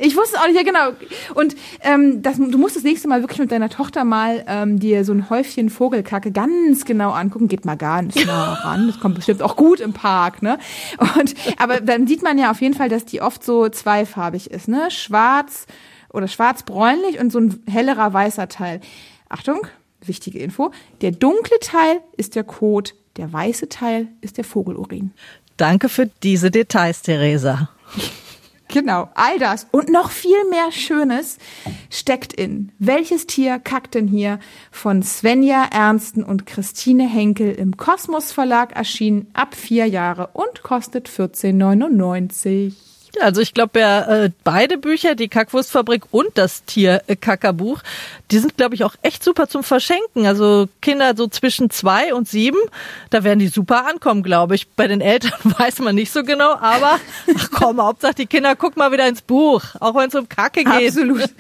Ich 0.04 0.18
wusste 0.18 0.40
auch 0.40 0.48
nicht, 0.48 0.56
ja 0.56 0.64
genau. 0.64 0.98
Und 1.36 1.56
ähm, 1.82 2.24
das, 2.24 2.38
du 2.38 2.58
musst 2.58 2.76
das 2.76 2.84
nächste 2.84 3.08
Mal 3.08 3.22
wirklich 3.22 3.38
mit 3.38 3.52
deiner 3.52 3.70
Tochter 3.70 4.04
mal 4.04 4.44
ähm, 4.48 4.80
dir 4.80 5.06
so 5.06 5.14
ein 5.14 5.30
Häufchen 5.30 5.70
Vogelkacke 5.70 6.32
ganz 6.32 6.86
genau 6.86 7.12
angucken. 7.12 7.48
Geht 7.48 7.66
mal 7.66 7.78
ganz 7.78 8.16
nah 8.26 8.54
ran. 8.64 8.88
Das 8.88 9.00
kommt 9.00 9.16
bestimmt 9.16 9.44
auch 9.44 9.56
gut 9.56 9.80
im 9.80 9.94
Park, 9.94 10.42
ne? 10.42 10.58
Und 11.20 11.36
aber 11.58 11.82
dann 11.82 12.08
sieht 12.08 12.24
man 12.24 12.40
ja 12.40 12.50
auf 12.50 12.62
jeden 12.62 12.74
Fall, 12.74 12.90
dass 12.90 13.06
die 13.06 13.22
oft 13.22 13.44
so 13.44 13.70
zweifarbig 13.70 14.50
ist, 14.50 14.68
ne? 14.68 14.90
Schwarz 14.90 15.68
oder 16.12 16.28
schwarz-bräunlich 16.28 17.20
und 17.20 17.32
so 17.32 17.40
ein 17.40 17.64
hellerer 17.70 18.12
weißer 18.12 18.48
Teil. 18.50 18.82
Achtung, 19.30 19.68
wichtige 20.04 20.40
Info. 20.40 20.72
Der 21.02 21.12
dunkle 21.12 21.60
Teil 21.60 22.00
ist 22.18 22.36
der 22.36 22.44
Kot, 22.44 22.96
der 23.18 23.32
weiße 23.32 23.70
Teil 23.70 24.08
ist 24.22 24.38
der 24.38 24.46
Vogelurin. 24.46 25.14
Danke 25.58 25.90
für 25.90 26.10
diese 26.24 26.50
Details, 26.50 27.04
Theresa. 27.04 27.70
Genau, 28.72 29.10
all 29.16 29.38
das 29.38 29.68
und 29.72 29.90
noch 29.90 30.12
viel 30.12 30.46
mehr 30.50 30.72
Schönes 30.72 31.38
steckt 31.90 32.32
in 32.32 32.72
Welches 32.80 33.28
Tier 33.28 33.60
kackt 33.60 33.96
denn 33.96 34.08
hier 34.08 34.40
von 34.72 35.04
Svenja 35.04 35.68
Ernsten 35.72 36.24
und 36.24 36.46
Christine 36.46 37.08
Henkel 37.08 37.52
im 37.52 37.76
Kosmos 37.76 38.32
Verlag 38.32 38.74
erschienen 38.74 39.28
ab 39.34 39.56
vier 39.56 39.88
Jahre 39.88 40.30
und 40.34 40.64
kostet 40.64 41.10
14,99. 41.10 42.91
Also 43.20 43.42
ich 43.42 43.54
glaube 43.54 43.80
ja, 43.80 44.24
äh, 44.24 44.32
beide 44.44 44.78
Bücher, 44.78 45.16
die 45.16 45.28
Kackwurstfabrik 45.28 46.04
und 46.12 46.30
das 46.36 46.64
Tier-Kackerbuch, 46.64 47.82
die 48.32 48.40
sind, 48.40 48.56
glaube 48.56 48.76
ich, 48.76 48.84
auch 48.84 48.96
echt 49.02 49.24
super 49.24 49.48
zum 49.48 49.64
Verschenken. 49.64 50.26
Also 50.26 50.70
Kinder 50.82 51.14
so 51.16 51.28
zwischen 51.28 51.70
zwei 51.70 52.14
und 52.14 52.28
sieben, 52.28 52.58
da 53.10 53.24
werden 53.24 53.40
die 53.40 53.50
super 53.50 53.88
ankommen, 53.88 54.24
glaube 54.24 54.56
ich. 54.56 54.70
Bei 54.70 54.88
den 54.88 55.02
Eltern 55.02 55.34
weiß 55.58 55.80
man 55.80 55.96
nicht 55.96 56.12
so 56.12 56.24
genau, 56.24 56.54
aber 56.54 57.00
ach 57.38 57.50
komm, 57.52 57.82
Hauptsache 57.82 58.16
die 58.16 58.26
Kinder 58.28 58.56
guck 58.56 58.78
mal 58.78 58.92
wieder 58.92 59.08
ins 59.08 59.22
Buch, 59.22 59.62
auch 59.80 59.96
wenn 59.96 60.08
es 60.08 60.16
um 60.16 60.30
Kacke 60.30 60.64
geht. 60.64 60.90
Absolut. 60.90 61.30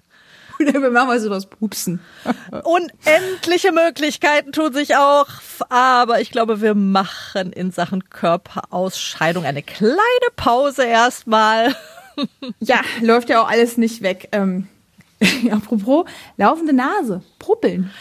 Wir 0.58 0.90
machen 0.90 1.08
mal 1.08 1.20
so 1.20 1.30
was 1.30 1.46
Pupsen. 1.46 2.00
Unendliche 2.64 3.72
Möglichkeiten 3.72 4.52
tun 4.52 4.72
sich 4.72 4.96
auch, 4.96 5.26
aber 5.68 6.20
ich 6.20 6.30
glaube, 6.30 6.60
wir 6.60 6.74
machen 6.74 7.52
in 7.52 7.70
Sachen 7.70 8.10
Körperausscheidung 8.10 9.44
eine 9.44 9.62
kleine 9.62 9.98
Pause 10.36 10.84
erstmal. 10.84 11.74
Ja, 12.58 12.80
läuft 13.00 13.28
ja 13.28 13.40
auch 13.40 13.48
alles 13.48 13.76
nicht 13.76 14.02
weg. 14.02 14.28
Ähm, 14.32 14.66
apropos, 15.52 16.04
laufende 16.36 16.72
Nase, 16.72 17.22
Puppeln. 17.38 17.92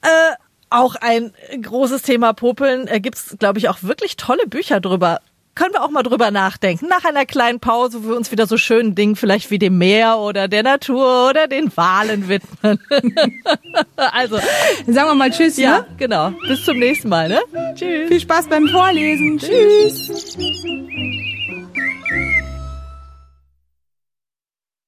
Äh, 0.00 0.36
auch 0.70 0.94
ein 0.94 1.32
großes 1.60 2.02
Thema 2.02 2.34
Popeln. 2.34 2.86
Äh, 2.86 3.00
gibt's, 3.00 3.36
glaube 3.40 3.58
ich, 3.58 3.68
auch 3.68 3.82
wirklich 3.82 4.16
tolle 4.16 4.46
Bücher 4.46 4.80
drüber 4.80 5.20
können 5.54 5.74
wir 5.74 5.82
auch 5.82 5.90
mal 5.90 6.02
drüber 6.02 6.30
nachdenken. 6.30 6.86
Nach 6.88 7.04
einer 7.04 7.26
kleinen 7.26 7.60
Pause, 7.60 8.04
wo 8.04 8.08
wir 8.08 8.16
uns 8.16 8.32
wieder 8.32 8.46
so 8.46 8.56
schönen 8.56 8.94
Dingen 8.94 9.16
vielleicht 9.16 9.50
wie 9.50 9.58
dem 9.58 9.78
Meer 9.78 10.18
oder 10.18 10.48
der 10.48 10.62
Natur 10.62 11.30
oder 11.30 11.46
den 11.46 11.74
Walen 11.76 12.28
widmen. 12.28 12.78
also, 13.96 14.38
sagen 14.86 15.08
wir 15.08 15.14
mal 15.14 15.30
Tschüss. 15.30 15.56
Ja, 15.56 15.80
ne? 15.80 15.86
genau. 15.98 16.30
Bis 16.46 16.64
zum 16.64 16.78
nächsten 16.78 17.08
Mal. 17.08 17.28
Ne? 17.28 17.40
Tschüss. 17.74 18.08
Viel 18.08 18.20
Spaß 18.20 18.48
beim 18.48 18.68
Vorlesen. 18.68 19.38
Tschüss. 19.38 20.08
tschüss. 20.08 20.36